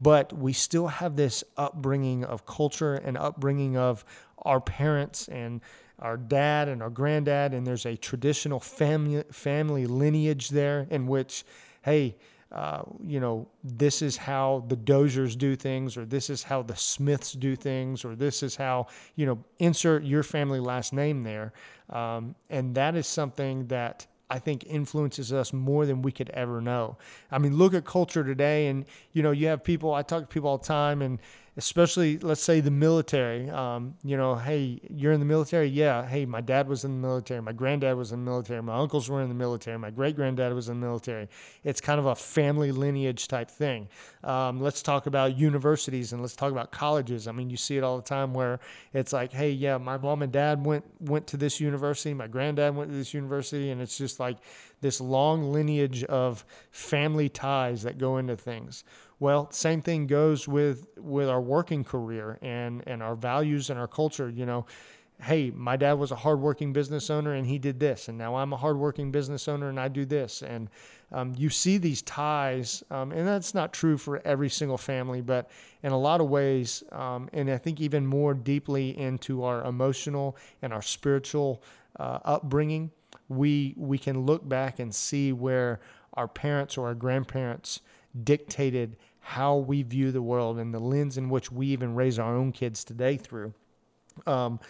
but 0.00 0.32
we 0.32 0.52
still 0.52 0.88
have 0.88 1.16
this 1.16 1.44
upbringing 1.56 2.24
of 2.24 2.46
culture 2.46 2.94
and 2.94 3.16
upbringing 3.16 3.76
of 3.76 4.04
our 4.38 4.60
parents 4.60 5.28
and 5.28 5.60
our 5.98 6.16
dad 6.16 6.68
and 6.68 6.82
our 6.82 6.90
granddad, 6.90 7.54
and 7.54 7.64
there's 7.66 7.86
a 7.86 7.96
traditional 7.96 8.58
family 8.58 9.22
family 9.30 9.86
lineage 9.86 10.48
there 10.48 10.86
in 10.90 11.06
which, 11.06 11.44
hey, 11.82 12.16
uh, 12.52 12.82
you 13.04 13.18
know, 13.18 13.48
this 13.64 14.02
is 14.02 14.18
how 14.18 14.64
the 14.68 14.76
Doziers 14.76 15.36
do 15.36 15.56
things, 15.56 15.96
or 15.96 16.04
this 16.04 16.28
is 16.28 16.44
how 16.44 16.62
the 16.62 16.76
Smiths 16.76 17.32
do 17.32 17.56
things, 17.56 18.04
or 18.04 18.14
this 18.14 18.42
is 18.42 18.56
how, 18.56 18.86
you 19.16 19.24
know, 19.24 19.42
insert 19.58 20.04
your 20.04 20.22
family 20.22 20.60
last 20.60 20.92
name 20.92 21.22
there. 21.22 21.52
Um, 21.88 22.34
and 22.50 22.74
that 22.74 22.94
is 22.94 23.06
something 23.06 23.68
that 23.68 24.06
I 24.28 24.38
think 24.38 24.64
influences 24.66 25.32
us 25.32 25.52
more 25.52 25.84
than 25.86 26.02
we 26.02 26.12
could 26.12 26.30
ever 26.30 26.60
know. 26.60 26.96
I 27.30 27.38
mean, 27.38 27.56
look 27.56 27.74
at 27.74 27.84
culture 27.84 28.24
today, 28.24 28.68
and, 28.68 28.84
you 29.12 29.22
know, 29.22 29.30
you 29.30 29.46
have 29.48 29.64
people, 29.64 29.92
I 29.92 30.02
talk 30.02 30.22
to 30.22 30.26
people 30.26 30.48
all 30.48 30.58
the 30.58 30.64
time, 30.66 31.02
and, 31.02 31.18
especially 31.56 32.18
let's 32.18 32.42
say 32.42 32.60
the 32.60 32.70
military. 32.70 33.50
Um, 33.50 33.94
you 34.02 34.16
know, 34.16 34.36
hey, 34.36 34.80
you're 34.88 35.12
in 35.12 35.20
the 35.20 35.26
military. 35.26 35.68
Yeah. 35.68 36.06
Hey, 36.06 36.24
my 36.24 36.40
dad 36.40 36.66
was 36.66 36.84
in 36.84 36.92
the 36.92 37.06
military. 37.06 37.42
My 37.42 37.52
granddad 37.52 37.96
was 37.96 38.12
in 38.12 38.24
the 38.24 38.30
military. 38.30 38.62
My 38.62 38.78
uncles 38.78 39.10
were 39.10 39.20
in 39.20 39.28
the 39.28 39.34
military. 39.34 39.78
My 39.78 39.90
great 39.90 40.16
granddad 40.16 40.54
was 40.54 40.68
in 40.68 40.80
the 40.80 40.86
military. 40.86 41.28
It's 41.62 41.80
kind 41.80 42.00
of 42.00 42.06
a 42.06 42.14
family 42.14 42.72
lineage 42.72 43.28
type 43.28 43.50
thing. 43.50 43.88
Um, 44.24 44.62
let's 44.62 44.82
talk 44.82 45.06
about 45.06 45.36
universities 45.36 46.12
and 46.12 46.22
let's 46.22 46.36
talk 46.36 46.52
about 46.52 46.72
colleges. 46.72 47.28
I 47.28 47.32
mean, 47.32 47.50
you 47.50 47.58
see 47.58 47.76
it 47.76 47.84
all 47.84 47.96
the 47.96 48.02
time 48.02 48.32
where 48.32 48.58
it's 48.94 49.12
like, 49.12 49.32
hey, 49.32 49.50
yeah, 49.50 49.76
my 49.76 49.98
mom 49.98 50.22
and 50.22 50.32
dad 50.32 50.64
went 50.64 50.84
went 51.00 51.26
to 51.28 51.36
this 51.36 51.60
university. 51.60 52.14
My 52.14 52.28
granddad 52.28 52.74
went 52.74 52.90
to 52.90 52.96
this 52.96 53.12
university, 53.12 53.70
and 53.70 53.82
it's 53.82 53.98
just 53.98 54.18
like 54.18 54.38
this 54.80 55.00
long 55.00 55.52
lineage 55.52 56.02
of 56.04 56.44
family 56.70 57.28
ties 57.28 57.82
that 57.82 57.98
go 57.98 58.16
into 58.16 58.36
things. 58.36 58.84
Well, 59.22 59.52
same 59.52 59.82
thing 59.82 60.08
goes 60.08 60.48
with 60.48 60.88
with 60.98 61.28
our 61.28 61.40
working 61.40 61.84
career 61.84 62.40
and 62.42 62.82
and 62.88 63.00
our 63.04 63.14
values 63.14 63.70
and 63.70 63.78
our 63.78 63.86
culture. 63.86 64.28
You 64.28 64.44
know, 64.44 64.66
hey, 65.22 65.52
my 65.54 65.76
dad 65.76 65.92
was 65.92 66.10
a 66.10 66.16
hardworking 66.16 66.72
business 66.72 67.08
owner 67.08 67.32
and 67.32 67.46
he 67.46 67.56
did 67.56 67.78
this, 67.78 68.08
and 68.08 68.18
now 68.18 68.34
I'm 68.34 68.52
a 68.52 68.56
hardworking 68.56 69.12
business 69.12 69.46
owner 69.46 69.68
and 69.68 69.78
I 69.78 69.86
do 69.86 70.04
this. 70.04 70.42
And 70.42 70.68
um, 71.12 71.34
you 71.38 71.50
see 71.50 71.78
these 71.78 72.02
ties, 72.02 72.82
um, 72.90 73.12
and 73.12 73.24
that's 73.24 73.54
not 73.54 73.72
true 73.72 73.96
for 73.96 74.20
every 74.26 74.48
single 74.50 74.76
family, 74.76 75.20
but 75.20 75.48
in 75.84 75.92
a 75.92 75.98
lot 75.98 76.20
of 76.20 76.28
ways, 76.28 76.82
um, 76.90 77.28
and 77.32 77.48
I 77.48 77.58
think 77.58 77.80
even 77.80 78.04
more 78.04 78.34
deeply 78.34 78.98
into 78.98 79.44
our 79.44 79.62
emotional 79.62 80.36
and 80.62 80.72
our 80.72 80.82
spiritual 80.82 81.62
uh, 82.00 82.18
upbringing, 82.24 82.90
we 83.28 83.74
we 83.76 83.98
can 83.98 84.26
look 84.26 84.48
back 84.48 84.80
and 84.80 84.92
see 84.92 85.32
where 85.32 85.78
our 86.14 86.26
parents 86.26 86.76
or 86.76 86.88
our 86.88 86.94
grandparents 86.96 87.82
dictated 88.24 88.96
how 89.22 89.56
we 89.56 89.82
view 89.82 90.10
the 90.10 90.22
world 90.22 90.58
and 90.58 90.74
the 90.74 90.78
lens 90.80 91.16
in 91.16 91.30
which 91.30 91.50
we 91.50 91.68
even 91.68 91.94
raise 91.94 92.18
our 92.18 92.36
own 92.36 92.52
kids 92.52 92.84
today 92.84 93.16
through. 93.16 93.54
Um, 94.26 94.60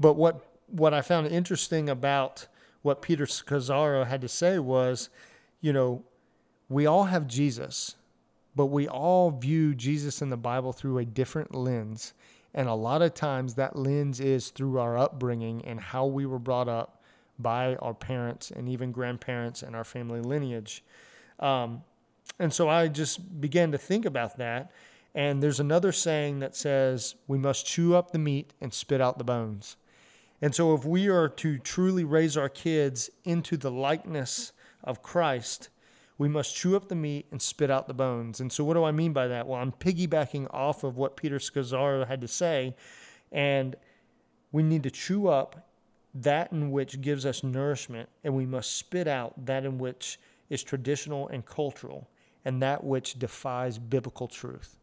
but 0.00 0.14
what 0.14 0.44
what 0.66 0.94
I 0.94 1.02
found 1.02 1.26
interesting 1.28 1.88
about 1.88 2.48
what 2.82 3.02
Peter 3.02 3.26
Scazzero 3.26 4.06
had 4.06 4.20
to 4.22 4.28
say 4.28 4.58
was, 4.58 5.10
you 5.60 5.72
know, 5.72 6.02
we 6.68 6.86
all 6.86 7.04
have 7.04 7.28
Jesus, 7.28 7.96
but 8.56 8.66
we 8.66 8.88
all 8.88 9.30
view 9.30 9.74
Jesus 9.74 10.22
in 10.22 10.30
the 10.30 10.36
Bible 10.36 10.72
through 10.72 10.98
a 10.98 11.04
different 11.04 11.54
lens. 11.54 12.14
And 12.54 12.68
a 12.68 12.74
lot 12.74 13.02
of 13.02 13.14
times 13.14 13.54
that 13.54 13.76
lens 13.76 14.20
is 14.20 14.50
through 14.50 14.78
our 14.78 14.96
upbringing 14.96 15.64
and 15.64 15.78
how 15.78 16.06
we 16.06 16.24
were 16.24 16.38
brought 16.38 16.68
up 16.68 17.02
by 17.38 17.76
our 17.76 17.94
parents 17.94 18.50
and 18.50 18.68
even 18.68 18.92
grandparents 18.92 19.62
and 19.62 19.74
our 19.76 19.84
family 19.84 20.20
lineage. 20.20 20.82
Um, 21.40 21.82
and 22.38 22.52
so 22.52 22.68
I 22.68 22.88
just 22.88 23.40
began 23.40 23.72
to 23.72 23.78
think 23.78 24.04
about 24.04 24.38
that. 24.38 24.70
And 25.14 25.42
there's 25.42 25.60
another 25.60 25.92
saying 25.92 26.40
that 26.40 26.56
says, 26.56 27.14
we 27.28 27.38
must 27.38 27.66
chew 27.66 27.94
up 27.94 28.10
the 28.10 28.18
meat 28.18 28.52
and 28.60 28.74
spit 28.74 29.00
out 29.00 29.18
the 29.18 29.24
bones. 29.24 29.76
And 30.42 30.54
so, 30.54 30.74
if 30.74 30.84
we 30.84 31.08
are 31.08 31.28
to 31.28 31.58
truly 31.58 32.04
raise 32.04 32.36
our 32.36 32.48
kids 32.48 33.08
into 33.24 33.56
the 33.56 33.70
likeness 33.70 34.52
of 34.82 35.02
Christ, 35.02 35.68
we 36.18 36.28
must 36.28 36.54
chew 36.54 36.76
up 36.76 36.88
the 36.88 36.94
meat 36.96 37.26
and 37.30 37.40
spit 37.40 37.70
out 37.70 37.86
the 37.86 37.94
bones. 37.94 38.40
And 38.40 38.52
so, 38.52 38.64
what 38.64 38.74
do 38.74 38.84
I 38.84 38.90
mean 38.90 39.12
by 39.12 39.28
that? 39.28 39.46
Well, 39.46 39.60
I'm 39.60 39.72
piggybacking 39.72 40.48
off 40.50 40.84
of 40.84 40.96
what 40.96 41.16
Peter 41.16 41.38
Scazzero 41.38 42.06
had 42.06 42.20
to 42.20 42.28
say. 42.28 42.74
And 43.30 43.76
we 44.52 44.62
need 44.62 44.82
to 44.82 44.90
chew 44.90 45.28
up 45.28 45.68
that 46.14 46.52
in 46.52 46.70
which 46.70 47.00
gives 47.00 47.24
us 47.24 47.42
nourishment, 47.42 48.08
and 48.22 48.34
we 48.34 48.46
must 48.46 48.76
spit 48.76 49.08
out 49.08 49.46
that 49.46 49.64
in 49.64 49.78
which 49.78 50.18
is 50.50 50.62
traditional 50.62 51.26
and 51.28 51.46
cultural 51.46 52.08
and 52.44 52.62
that 52.62 52.84
which 52.84 53.18
defies 53.18 53.78
biblical 53.78 54.28
truth. 54.28 54.76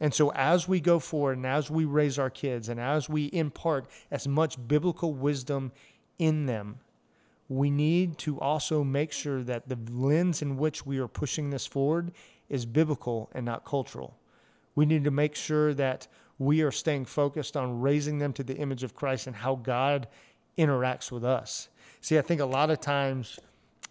And 0.00 0.12
so, 0.12 0.32
as 0.32 0.68
we 0.68 0.80
go 0.80 0.98
forward 0.98 1.36
and 1.36 1.46
as 1.46 1.70
we 1.70 1.84
raise 1.84 2.18
our 2.18 2.30
kids 2.30 2.68
and 2.68 2.80
as 2.80 3.08
we 3.08 3.30
impart 3.32 3.86
as 4.10 4.26
much 4.26 4.56
biblical 4.66 5.14
wisdom 5.14 5.72
in 6.18 6.46
them, 6.46 6.80
we 7.48 7.70
need 7.70 8.18
to 8.18 8.40
also 8.40 8.82
make 8.82 9.12
sure 9.12 9.42
that 9.42 9.68
the 9.68 9.78
lens 9.90 10.42
in 10.42 10.56
which 10.56 10.84
we 10.84 10.98
are 10.98 11.08
pushing 11.08 11.50
this 11.50 11.66
forward 11.66 12.12
is 12.48 12.66
biblical 12.66 13.30
and 13.32 13.44
not 13.44 13.64
cultural. 13.64 14.16
We 14.74 14.86
need 14.86 15.04
to 15.04 15.10
make 15.10 15.36
sure 15.36 15.72
that 15.74 16.08
we 16.38 16.62
are 16.62 16.72
staying 16.72 17.04
focused 17.04 17.56
on 17.56 17.80
raising 17.80 18.18
them 18.18 18.32
to 18.32 18.42
the 18.42 18.56
image 18.56 18.82
of 18.82 18.94
Christ 18.94 19.26
and 19.26 19.36
how 19.36 19.54
God 19.54 20.08
interacts 20.58 21.12
with 21.12 21.24
us. 21.24 21.68
See, 22.00 22.18
I 22.18 22.22
think 22.22 22.40
a 22.40 22.46
lot 22.46 22.70
of 22.70 22.80
times 22.80 23.38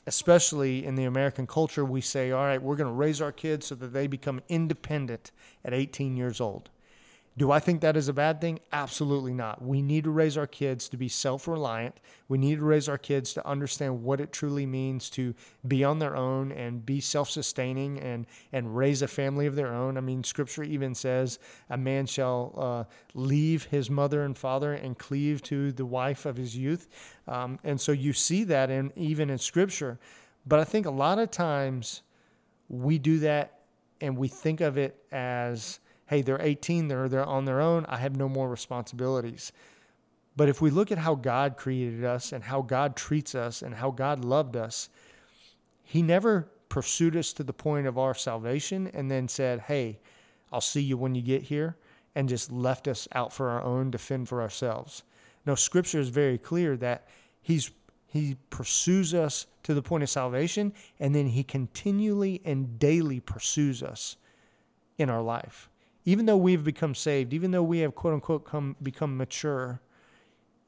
especially 0.06 0.86
in 0.86 0.96
the 0.96 1.06
American 1.06 1.48
culture, 1.48 1.86
we 1.86 2.02
say, 2.02 2.32
all 2.32 2.44
right, 2.44 2.62
we're 2.62 2.76
going 2.76 2.89
to 2.89 2.94
raise 2.94 3.22
our 3.22 3.32
kids 3.32 3.68
so 3.68 3.76
that 3.76 3.94
they 3.94 4.08
become 4.08 4.42
independent 4.50 5.32
at 5.63 5.74
18 5.74 6.18
years 6.18 6.42
old. 6.42 6.70
Do 7.36 7.52
I 7.52 7.60
think 7.60 7.82
that 7.82 7.98
is 7.98 8.08
a 8.08 8.13
bad 8.13 8.39
thing? 8.39 8.60
Absolutely 8.72 9.34
not. 9.34 9.60
We 9.60 9.82
need 9.82 10.04
to 10.04 10.12
raise 10.12 10.38
our 10.38 10.46
kids 10.46 10.88
to 10.89 10.98
be 10.98 11.08
self 11.08 11.48
reliant. 11.48 11.96
We 12.28 12.38
need 12.38 12.60
to 12.60 12.65
raise 12.65 12.88
our 12.88 12.98
kids 12.98 13.34
to 13.34 13.48
understand 13.48 14.04
what 14.04 14.22
it 14.22 14.32
truly 14.32 14.67
means 14.67 15.10
to 15.12 15.34
be 15.67 15.84
on 15.84 15.98
their 15.98 16.15
own 16.15 16.52
and 16.52 16.86
be 16.86 17.02
self 17.02 17.32
sustaining 17.32 18.00
and, 18.00 18.28
and 18.52 18.78
raise 18.78 19.02
a 19.02 19.08
family 19.08 19.48
of 19.48 19.56
their 19.56 19.74
own. 19.74 19.98
I 19.98 20.02
mean, 20.02 20.24
scripture 20.24 20.63
even 20.63 20.93
says 20.93 21.39
a 21.72 21.78
man 21.78 22.06
shall 22.06 22.54
uh, 22.56 22.93
leave 23.15 23.65
his 23.65 23.89
mother 23.89 24.24
and 24.24 24.38
father 24.38 24.74
and 24.74 24.96
cleave 24.98 25.41
to 25.43 25.72
the 25.72 25.86
wife 25.86 26.28
of 26.28 26.38
his 26.38 26.56
youth. 26.56 26.88
Um, 27.28 27.58
and 27.63 27.82
so 27.82 27.91
you 27.91 28.13
see 28.13 28.43
that 28.43 28.69
in, 28.69 28.93
even 28.96 29.32
in 29.32 29.39
scripture. 29.39 29.98
But 30.46 30.60
I 30.60 30.65
think 30.65 30.86
a 30.86 30.91
lot 30.91 31.17
of 31.17 31.32
times 31.32 32.04
we 32.69 33.00
do 33.00 33.19
that 33.19 33.62
and 34.02 34.17
we 34.17 34.28
think 34.28 34.62
of 34.62 34.78
it 34.78 35.04
as, 35.12 35.80
hey, 36.13 36.21
they're 36.21 36.39
18, 36.39 36.89
they're, 36.89 37.10
they're 37.10 37.26
on 37.26 37.45
their 37.45 37.60
own, 37.60 37.86
I 37.89 37.97
have 37.97 38.15
no 38.15 38.30
more 38.30 38.47
responsibilities. 38.47 39.52
But 40.36 40.47
if 40.47 40.62
we 40.62 40.69
look 40.69 40.91
at 40.91 40.99
how 40.99 41.15
God 41.15 41.58
created 41.58 42.04
us 42.04 42.32
and 42.32 42.43
how 42.43 42.62
God 42.62 42.95
treats 42.95 43.34
us 43.34 43.63
and 43.63 43.73
how 43.73 43.89
God 43.89 44.23
loved 44.23 44.56
us, 44.56 44.89
He 45.84 46.04
never 46.04 46.49
pursued 46.69 47.15
us 47.15 47.34
to 47.34 47.43
the 47.43 47.54
point 47.54 47.88
of 47.88 47.97
our 47.97 48.13
salvation 48.13 48.91
and 48.93 49.10
then 49.10 49.28
said, 49.28 49.62
hey, 49.62 49.99
I'll 50.52 50.62
see 50.62 50.82
you 50.82 50.97
when 50.97 51.15
you 51.15 51.23
get 51.23 51.43
here. 51.43 51.78
and 52.15 52.30
just 52.30 52.52
left 52.52 52.88
us 52.88 53.08
out 53.13 53.34
for 53.34 53.49
our 53.49 53.63
own 53.63 53.89
to 53.91 53.97
fend 53.97 54.30
for 54.30 54.39
ourselves. 54.39 55.02
No, 55.47 55.56
scripture 55.56 55.99
is 55.99 56.10
very 56.10 56.38
clear 56.38 56.78
that 56.78 57.08
he's 57.41 57.71
he 58.06 58.38
pursues 58.52 59.15
us 59.15 59.47
to 59.63 59.73
the 59.73 59.82
point 59.82 60.04
of 60.04 60.10
salvation 60.10 60.73
and 60.99 61.15
then 61.15 61.26
he 61.26 61.43
continually 61.43 62.39
and 62.45 62.78
daily 62.78 63.19
pursues 63.19 63.82
us 63.82 64.17
in 64.99 65.10
our 65.10 65.23
life. 65.23 65.71
Even 66.06 66.26
though 66.26 66.38
we've 66.38 66.63
become 66.63 66.96
saved, 66.96 67.34
even 67.34 67.52
though 67.52 67.63
we 67.63 67.80
have 67.80 67.96
quote 67.96 68.13
unquote 68.13 68.46
come 68.46 68.76
become 68.82 69.16
mature 69.18 69.82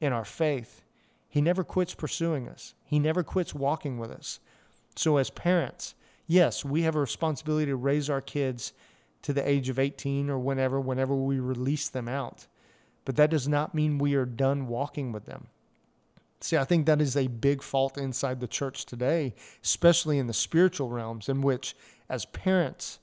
in 0.00 0.12
our 0.12 0.24
faith, 0.24 0.82
he 1.28 1.40
never 1.40 1.64
quits 1.64 1.94
pursuing 1.94 2.48
us. 2.48 2.74
He 2.84 2.98
never 2.98 3.22
quits 3.22 3.54
walking 3.54 3.98
with 3.98 4.10
us. 4.10 4.40
So 4.94 5.18
as 5.18 5.30
parents, 5.30 5.94
yes, 6.26 6.64
we 6.64 6.82
have 6.82 6.96
a 6.96 7.00
responsibility 7.00 7.66
to 7.66 7.76
raise 7.76 8.08
our 8.08 8.22
kids 8.22 8.72
to 9.22 9.32
the 9.32 9.46
age 9.46 9.68
of 9.68 9.78
18 9.78 10.30
or 10.30 10.38
whenever, 10.38 10.80
whenever 10.80 11.14
we 11.14 11.38
release 11.38 11.88
them 11.88 12.08
out. 12.08 12.46
But 13.04 13.16
that 13.16 13.30
does 13.30 13.46
not 13.46 13.74
mean 13.74 13.98
we 13.98 14.14
are 14.14 14.24
done 14.24 14.66
walking 14.66 15.12
with 15.12 15.26
them. 15.26 15.48
See, 16.40 16.56
I 16.56 16.64
think 16.64 16.86
that 16.86 17.00
is 17.00 17.16
a 17.16 17.28
big 17.28 17.62
fault 17.62 17.96
inside 17.96 18.40
the 18.40 18.46
church 18.46 18.84
today, 18.84 19.34
especially 19.64 20.18
in 20.18 20.26
the 20.26 20.32
spiritual 20.32 20.90
realms, 20.90 21.28
in 21.28 21.40
which, 21.40 21.74
as 22.08 22.26
parents, 22.26 22.98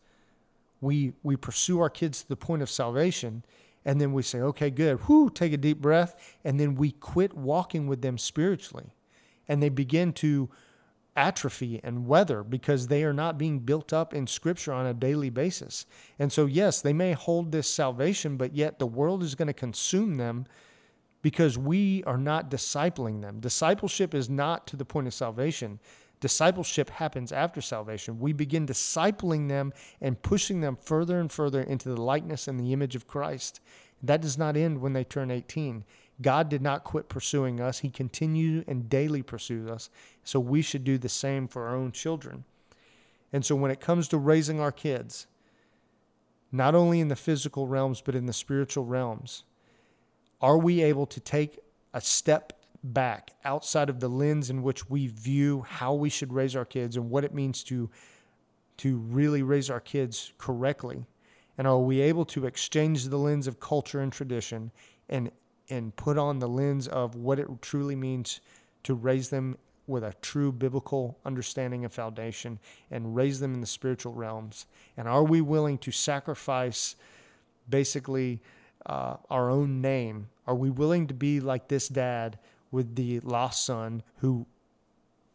we, 0.83 1.13
we 1.23 1.35
pursue 1.35 1.79
our 1.79 1.89
kids 1.89 2.21
to 2.21 2.29
the 2.29 2.35
point 2.35 2.61
of 2.61 2.69
salvation, 2.69 3.43
and 3.85 3.99
then 3.99 4.13
we 4.13 4.21
say, 4.21 4.39
okay, 4.39 4.69
good, 4.69 5.07
whoo, 5.07 5.29
take 5.29 5.53
a 5.53 5.57
deep 5.57 5.79
breath, 5.79 6.15
and 6.43 6.59
then 6.59 6.75
we 6.75 6.91
quit 6.91 7.33
walking 7.33 7.87
with 7.87 8.01
them 8.01 8.17
spiritually. 8.17 8.93
And 9.47 9.61
they 9.61 9.69
begin 9.69 10.13
to 10.13 10.49
atrophy 11.15 11.79
and 11.83 12.07
weather 12.07 12.43
because 12.43 12.87
they 12.87 13.03
are 13.03 13.13
not 13.13 13.37
being 13.37 13.59
built 13.59 13.93
up 13.93 14.13
in 14.13 14.25
scripture 14.25 14.73
on 14.73 14.85
a 14.85 14.93
daily 14.93 15.29
basis. 15.29 15.85
And 16.17 16.31
so, 16.31 16.45
yes, 16.45 16.81
they 16.81 16.93
may 16.93 17.13
hold 17.13 17.51
this 17.51 17.67
salvation, 17.67 18.37
but 18.37 18.55
yet 18.55 18.79
the 18.79 18.87
world 18.87 19.23
is 19.23 19.35
going 19.35 19.47
to 19.47 19.53
consume 19.53 20.15
them 20.17 20.45
because 21.21 21.57
we 21.57 22.03
are 22.03 22.17
not 22.17 22.51
discipling 22.51 23.21
them. 23.21 23.39
Discipleship 23.39 24.13
is 24.13 24.29
not 24.29 24.67
to 24.67 24.75
the 24.75 24.85
point 24.85 25.07
of 25.07 25.13
salvation. 25.13 25.79
Discipleship 26.23 26.89
happens 26.89 27.33
after 27.33 27.59
salvation. 27.59 28.17
We 28.17 28.31
begin 28.31 28.65
discipling 28.65 29.49
them 29.49 29.73
and 29.99 30.21
pushing 30.21 30.61
them 30.61 30.77
further 30.77 31.19
and 31.19 31.29
further 31.29 31.61
into 31.61 31.89
the 31.89 32.01
likeness 32.01 32.47
and 32.47 32.57
the 32.57 32.71
image 32.71 32.95
of 32.95 33.07
Christ. 33.07 33.59
That 34.01 34.21
does 34.21 34.37
not 34.37 34.55
end 34.55 34.79
when 34.79 34.93
they 34.93 35.03
turn 35.03 35.29
18. 35.29 35.83
God 36.21 36.47
did 36.47 36.61
not 36.61 36.85
quit 36.85 37.09
pursuing 37.09 37.59
us. 37.59 37.79
He 37.79 37.89
continued 37.89 38.63
and 38.69 38.87
daily 38.87 39.21
pursues 39.21 39.69
us. 39.69 39.89
So 40.23 40.39
we 40.39 40.61
should 40.61 40.85
do 40.85 40.97
the 40.97 41.09
same 41.09 41.45
for 41.45 41.67
our 41.67 41.75
own 41.75 41.91
children. 41.91 42.45
And 43.33 43.43
so 43.43 43.57
when 43.57 43.69
it 43.69 43.81
comes 43.81 44.07
to 44.07 44.17
raising 44.17 44.61
our 44.61 44.71
kids, 44.71 45.27
not 46.53 46.73
only 46.73 47.01
in 47.01 47.09
the 47.09 47.17
physical 47.17 47.67
realms, 47.67 47.99
but 47.99 48.15
in 48.15 48.27
the 48.27 48.31
spiritual 48.31 48.85
realms, 48.85 49.43
are 50.39 50.57
we 50.57 50.81
able 50.83 51.05
to 51.05 51.19
take 51.19 51.59
a 51.93 51.99
step 51.99 52.62
back 52.83 53.31
outside 53.45 53.89
of 53.89 53.99
the 53.99 54.09
lens 54.09 54.49
in 54.49 54.61
which 54.61 54.89
we 54.89 55.07
view 55.07 55.61
how 55.67 55.93
we 55.93 56.09
should 56.09 56.33
raise 56.33 56.55
our 56.55 56.65
kids 56.65 56.97
and 56.97 57.09
what 57.09 57.23
it 57.23 57.33
means 57.33 57.63
to, 57.63 57.89
to 58.77 58.97
really 58.97 59.41
raise 59.41 59.69
our 59.69 59.79
kids 59.79 60.33
correctly? 60.37 61.05
And 61.57 61.67
are 61.67 61.79
we 61.79 62.01
able 62.01 62.25
to 62.25 62.45
exchange 62.45 63.05
the 63.05 63.17
lens 63.17 63.47
of 63.47 63.59
culture 63.59 64.01
and 64.01 64.11
tradition 64.11 64.71
and 65.09 65.31
and 65.69 65.95
put 65.95 66.17
on 66.17 66.39
the 66.39 66.47
lens 66.47 66.87
of 66.87 67.15
what 67.15 67.39
it 67.39 67.47
truly 67.61 67.95
means 67.95 68.41
to 68.83 68.93
raise 68.93 69.29
them 69.29 69.57
with 69.87 70.03
a 70.03 70.13
true 70.21 70.51
biblical 70.51 71.17
understanding 71.25 71.83
and 71.83 71.93
foundation 71.93 72.59
and 72.91 73.15
raise 73.15 73.39
them 73.39 73.53
in 73.53 73.61
the 73.61 73.67
spiritual 73.67 74.13
realms? 74.13 74.65
And 74.97 75.07
are 75.07 75.23
we 75.23 75.41
willing 75.41 75.77
to 75.79 75.91
sacrifice 75.91 76.95
basically 77.69 78.41
uh, 78.85 79.15
our 79.29 79.49
own 79.49 79.81
name? 79.81 80.27
Are 80.45 80.55
we 80.55 80.69
willing 80.69 81.07
to 81.07 81.13
be 81.13 81.39
like 81.39 81.69
this 81.69 81.87
dad 81.87 82.37
with 82.73 82.95
the 82.95 83.19
lost 83.19 83.63
son 83.65 84.01
who 84.17 84.47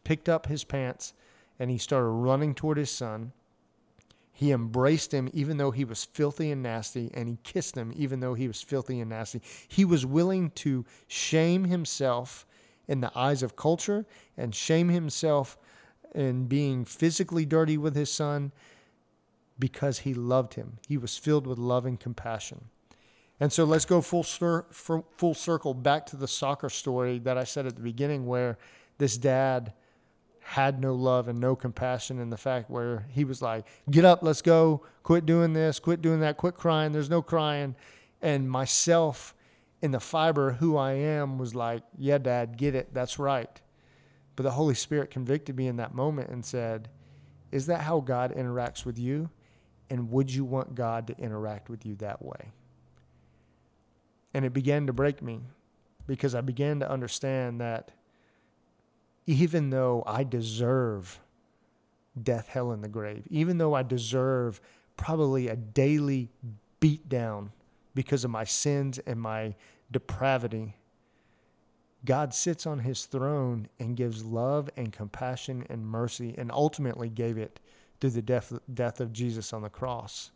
picked 0.02 0.28
up 0.28 0.46
his 0.46 0.64
pants 0.64 1.14
and 1.58 1.70
he 1.70 1.78
started 1.78 2.08
running 2.08 2.54
toward 2.54 2.76
his 2.76 2.90
son? 2.90 3.32
He 4.32 4.52
embraced 4.52 5.12
him 5.14 5.30
even 5.32 5.56
though 5.56 5.70
he 5.70 5.84
was 5.84 6.04
filthy 6.04 6.50
and 6.50 6.62
nasty, 6.62 7.10
and 7.14 7.28
he 7.28 7.38
kissed 7.42 7.76
him 7.76 7.92
even 7.96 8.20
though 8.20 8.34
he 8.34 8.46
was 8.46 8.62
filthy 8.62 9.00
and 9.00 9.10
nasty. 9.10 9.40
He 9.66 9.84
was 9.84 10.04
willing 10.04 10.50
to 10.50 10.84
shame 11.06 11.64
himself 11.64 12.46
in 12.86 13.00
the 13.00 13.12
eyes 13.16 13.42
of 13.42 13.56
culture 13.56 14.06
and 14.36 14.54
shame 14.54 14.88
himself 14.88 15.56
in 16.14 16.46
being 16.46 16.84
physically 16.84 17.44
dirty 17.44 17.76
with 17.76 17.94
his 17.94 18.12
son 18.12 18.52
because 19.58 20.00
he 20.00 20.14
loved 20.14 20.54
him. 20.54 20.78
He 20.86 20.96
was 20.96 21.18
filled 21.18 21.46
with 21.46 21.58
love 21.58 21.84
and 21.84 21.98
compassion. 21.98 22.66
And 23.40 23.52
so 23.52 23.64
let's 23.64 23.84
go 23.84 24.00
full, 24.00 24.24
cir- 24.24 24.66
full 24.72 25.34
circle 25.34 25.74
back 25.74 26.06
to 26.06 26.16
the 26.16 26.26
soccer 26.26 26.68
story 26.68 27.18
that 27.20 27.38
I 27.38 27.44
said 27.44 27.66
at 27.66 27.76
the 27.76 27.82
beginning, 27.82 28.26
where 28.26 28.58
this 28.98 29.16
dad 29.16 29.72
had 30.40 30.80
no 30.80 30.94
love 30.94 31.28
and 31.28 31.38
no 31.38 31.54
compassion 31.54 32.18
in 32.18 32.30
the 32.30 32.36
fact 32.36 32.70
where 32.70 33.06
he 33.10 33.22
was 33.22 33.42
like, 33.42 33.66
get 33.90 34.04
up, 34.04 34.22
let's 34.22 34.42
go, 34.42 34.82
quit 35.02 35.26
doing 35.26 35.52
this, 35.52 35.78
quit 35.78 36.00
doing 36.00 36.20
that, 36.20 36.36
quit 36.36 36.54
crying, 36.54 36.90
there's 36.90 37.10
no 37.10 37.20
crying. 37.20 37.76
And 38.22 38.50
myself 38.50 39.34
in 39.82 39.90
the 39.92 40.00
fiber 40.00 40.52
who 40.52 40.76
I 40.76 40.92
am 40.92 41.38
was 41.38 41.54
like, 41.54 41.82
yeah, 41.96 42.18
dad, 42.18 42.56
get 42.56 42.74
it, 42.74 42.92
that's 42.92 43.18
right. 43.18 43.60
But 44.36 44.44
the 44.44 44.52
Holy 44.52 44.74
Spirit 44.74 45.10
convicted 45.10 45.56
me 45.56 45.66
in 45.66 45.76
that 45.76 45.94
moment 45.94 46.30
and 46.30 46.44
said, 46.44 46.88
is 47.52 47.66
that 47.66 47.82
how 47.82 48.00
God 48.00 48.34
interacts 48.34 48.84
with 48.84 48.98
you? 48.98 49.30
And 49.90 50.10
would 50.10 50.32
you 50.32 50.44
want 50.44 50.74
God 50.74 51.06
to 51.08 51.16
interact 51.18 51.68
with 51.68 51.84
you 51.86 51.94
that 51.96 52.22
way? 52.22 52.52
And 54.34 54.44
it 54.44 54.52
began 54.52 54.86
to 54.86 54.92
break 54.92 55.22
me 55.22 55.40
because 56.06 56.34
I 56.34 56.40
began 56.40 56.80
to 56.80 56.90
understand 56.90 57.60
that 57.60 57.92
even 59.26 59.70
though 59.70 60.02
I 60.06 60.24
deserve 60.24 61.20
death, 62.20 62.48
hell, 62.48 62.72
and 62.72 62.82
the 62.82 62.88
grave, 62.88 63.24
even 63.30 63.58
though 63.58 63.74
I 63.74 63.82
deserve 63.82 64.60
probably 64.96 65.48
a 65.48 65.56
daily 65.56 66.30
beatdown 66.80 67.50
because 67.94 68.24
of 68.24 68.30
my 68.30 68.44
sins 68.44 68.98
and 69.00 69.20
my 69.20 69.54
depravity, 69.90 70.76
God 72.04 72.32
sits 72.32 72.66
on 72.66 72.80
his 72.80 73.04
throne 73.04 73.68
and 73.78 73.96
gives 73.96 74.24
love 74.24 74.70
and 74.76 74.92
compassion 74.92 75.66
and 75.68 75.86
mercy 75.86 76.34
and 76.38 76.50
ultimately 76.52 77.08
gave 77.08 77.36
it 77.36 77.60
through 78.00 78.10
the 78.10 78.22
death, 78.22 78.52
death 78.72 79.00
of 79.00 79.12
Jesus 79.12 79.52
on 79.52 79.62
the 79.62 79.68
cross. 79.68 80.30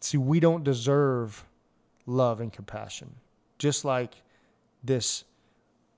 See, 0.00 0.18
we 0.18 0.40
don't 0.40 0.62
deserve 0.62 1.44
love 2.06 2.40
and 2.40 2.52
compassion, 2.52 3.16
just 3.58 3.84
like 3.84 4.22
this 4.82 5.24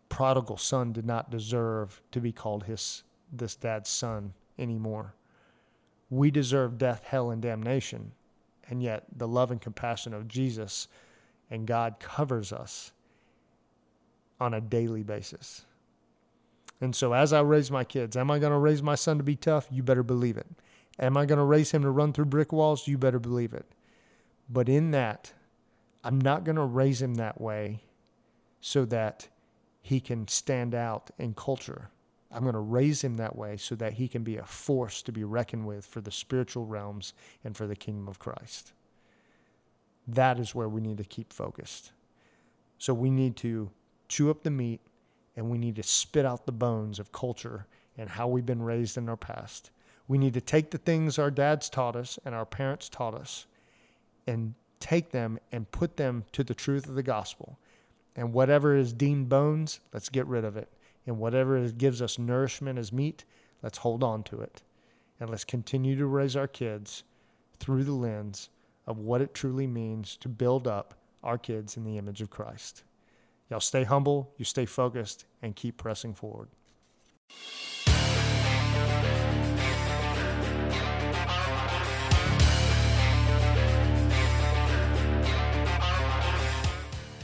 prodigal 0.09 0.57
son 0.57 0.93
did 0.93 1.05
not 1.07 1.31
deserve 1.31 2.01
to 2.11 2.21
be 2.21 2.33
called 2.33 2.65
his 2.65 3.05
this 3.31 3.55
dad's 3.55 3.91
son 3.91 4.33
anymore. 4.59 5.15
We 6.11 6.31
deserve 6.31 6.79
death, 6.79 7.05
hell, 7.05 7.31
and 7.31 7.43
damnation. 7.43 8.13
And 8.69 8.83
yet 8.83 9.05
the 9.15 9.29
love 9.29 9.51
and 9.51 9.61
compassion 9.61 10.15
of 10.15 10.29
Jesus 10.29 10.89
and 11.51 11.67
God 11.67 11.97
covers 12.01 12.53
us 12.53 12.93
on 14.41 14.55
a 14.55 14.61
daily 14.61 15.03
basis. 15.03 15.65
And 16.81 16.95
so 16.95 17.13
as 17.13 17.33
I 17.33 17.41
raise 17.41 17.71
my 17.71 17.85
kids, 17.85 18.17
am 18.17 18.31
I 18.31 18.39
going 18.39 18.53
to 18.53 18.59
raise 18.59 18.83
my 18.83 18.95
son 18.95 19.19
to 19.19 19.25
be 19.25 19.37
tough? 19.37 19.69
You 19.71 19.83
better 19.83 20.03
believe 20.03 20.37
it. 20.37 20.47
Am 20.99 21.17
I 21.17 21.27
going 21.27 21.39
to 21.39 21.45
raise 21.45 21.73
him 21.73 21.83
to 21.83 21.91
run 21.91 22.13
through 22.13 22.27
brick 22.27 22.53
walls? 22.53 22.87
You 22.87 22.99
better 22.99 23.19
believe 23.19 23.53
it. 23.53 23.67
But 24.49 24.69
in 24.69 24.91
that, 24.93 25.33
I'm 26.05 26.21
not 26.21 26.45
going 26.45 26.57
to 26.57 26.65
raise 26.65 27.03
him 27.03 27.17
that 27.17 27.41
way 27.41 27.83
so 28.61 28.85
that 28.87 29.29
he 29.81 30.01
can 30.01 30.29
stand 30.29 30.75
out 30.75 31.11
in 31.19 31.35
culture. 31.35 31.91
I'm 32.31 32.43
going 32.43 32.55
to 32.55 32.61
raise 32.61 33.03
him 33.03 33.17
that 33.17 33.37
way 33.37 33.57
so 33.57 33.75
that 33.77 33.95
he 33.95 34.07
can 34.07 34.23
be 34.23 34.37
a 34.37 34.45
force 34.45 35.03
to 35.03 35.13
be 35.13 35.25
reckoned 35.25 35.67
with 35.67 35.87
for 35.87 36.01
the 36.01 36.11
spiritual 36.11 36.67
realms 36.67 37.15
and 37.43 37.57
for 37.57 37.67
the 37.67 37.77
kingdom 37.77 38.07
of 38.07 38.19
Christ. 38.19 38.73
That 40.07 40.39
is 40.39 40.55
where 40.55 40.69
we 40.69 40.81
need 40.81 40.99
to 40.99 41.05
keep 41.05 41.33
focused. 41.33 41.93
So 42.77 42.95
we 42.95 43.11
need 43.11 43.37
to 43.37 43.71
chew 44.09 44.31
up 44.31 44.43
the 44.43 44.51
meat 44.51 44.81
and 45.37 45.51
we 45.51 45.59
need 45.59 45.77
to 45.77 45.83
spit 45.83 46.25
out 46.25 46.47
the 46.47 46.53
bones 46.53 46.99
of 46.99 47.13
culture 47.13 47.67
and 47.97 48.11
how 48.11 48.29
we've 48.29 48.47
been 48.47 48.63
raised 48.63 48.97
in 48.97 49.09
our 49.09 49.17
past. 49.17 49.71
We 50.07 50.19
need 50.19 50.35
to 50.35 50.41
take 50.41 50.71
the 50.71 50.79
things 50.79 51.19
our 51.19 51.31
dads 51.31 51.69
taught 51.69 51.97
us 51.97 52.19
and 52.25 52.35
our 52.35 52.47
parents 52.47 52.89
taught 52.89 53.15
us 53.15 53.47
and 54.27 54.55
take 54.81 55.11
them 55.11 55.39
and 55.53 55.71
put 55.71 55.97
them 55.97 56.25
to 56.33 56.45
the 56.45 56.55
truth 56.55 56.89
of 56.89 56.95
the 56.95 57.03
gospel 57.03 57.59
and 58.19 58.33
whatever 58.33 58.75
is 58.75 58.93
deemed 58.93 59.29
bones, 59.29 59.79
let's 59.95 60.09
get 60.09 60.27
rid 60.27 60.45
of 60.45 60.57
it. 60.57 60.69
And 61.07 61.21
whatever 61.21 61.69
gives 61.69 62.03
us 62.03 62.19
nourishment 62.19 62.77
as 62.77 62.93
meat, 62.93 63.25
let's 63.63 63.79
hold 63.79 64.03
on 64.03 64.25
to 64.25 64.41
it. 64.41 64.61
And 65.21 65.31
let's 65.31 65.45
continue 65.45 65.97
to 65.97 66.05
raise 66.05 66.35
our 66.35 66.49
kids 66.49 67.05
through 67.61 67.85
the 67.85 67.93
lens 67.93 68.49
of 68.89 68.99
what 68.99 69.23
it 69.23 69.35
truly 69.35 69.69
means 69.69 70.17
to 70.17 70.29
build 70.29 70.67
up 70.67 70.95
our 71.23 71.39
kids 71.39 71.77
in 71.77 71.85
the 71.85 71.97
image 71.97 72.21
of 72.21 72.29
Christ. 72.29 72.83
Y'all 73.49 73.61
stay 73.61 73.85
humble, 73.85 74.33
you 74.37 74.45
stay 74.45 74.67
focused, 74.67 75.25
and 75.41 75.55
keep 75.55 75.77
pressing 75.77 76.13
forward. 76.13 76.49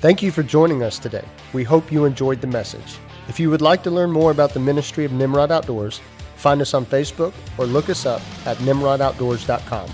Thank 0.05 0.23
you 0.23 0.31
for 0.31 0.43
joining 0.43 0.83
us 0.83 0.99
today. 0.99 1.25
We 1.55 1.65
hope 1.65 1.91
you 1.91 2.05
enjoyed 2.05 2.43
the 2.43 2.47
message. 2.47 2.99
If 3.27 3.41
you 3.41 3.49
would 3.49 3.63
like 3.63 3.83
to 3.85 3.91
learn 3.91 4.13
more 4.13 4.33
about 4.33 4.53
the 4.53 4.61
ministry 4.61 5.07
of 5.07 5.13
Nimrod 5.13 5.51
Outdoors, 5.51 6.03
find 6.37 6.61
us 6.61 6.75
on 6.75 6.85
Facebook 6.85 7.33
or 7.57 7.65
look 7.65 7.89
us 7.89 8.05
up 8.05 8.21
at 8.45 8.59
nimrodoutdoors.com. 8.59 9.91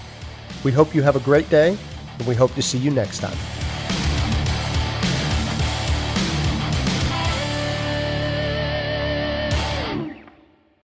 We 0.64 0.72
hope 0.72 0.96
you 0.96 1.02
have 1.02 1.14
a 1.14 1.20
great 1.20 1.48
day, 1.48 1.78
and 2.18 2.26
we 2.26 2.34
hope 2.34 2.52
to 2.54 2.60
see 2.60 2.78
you 2.78 2.90
next 2.90 3.20
time. 3.20 3.59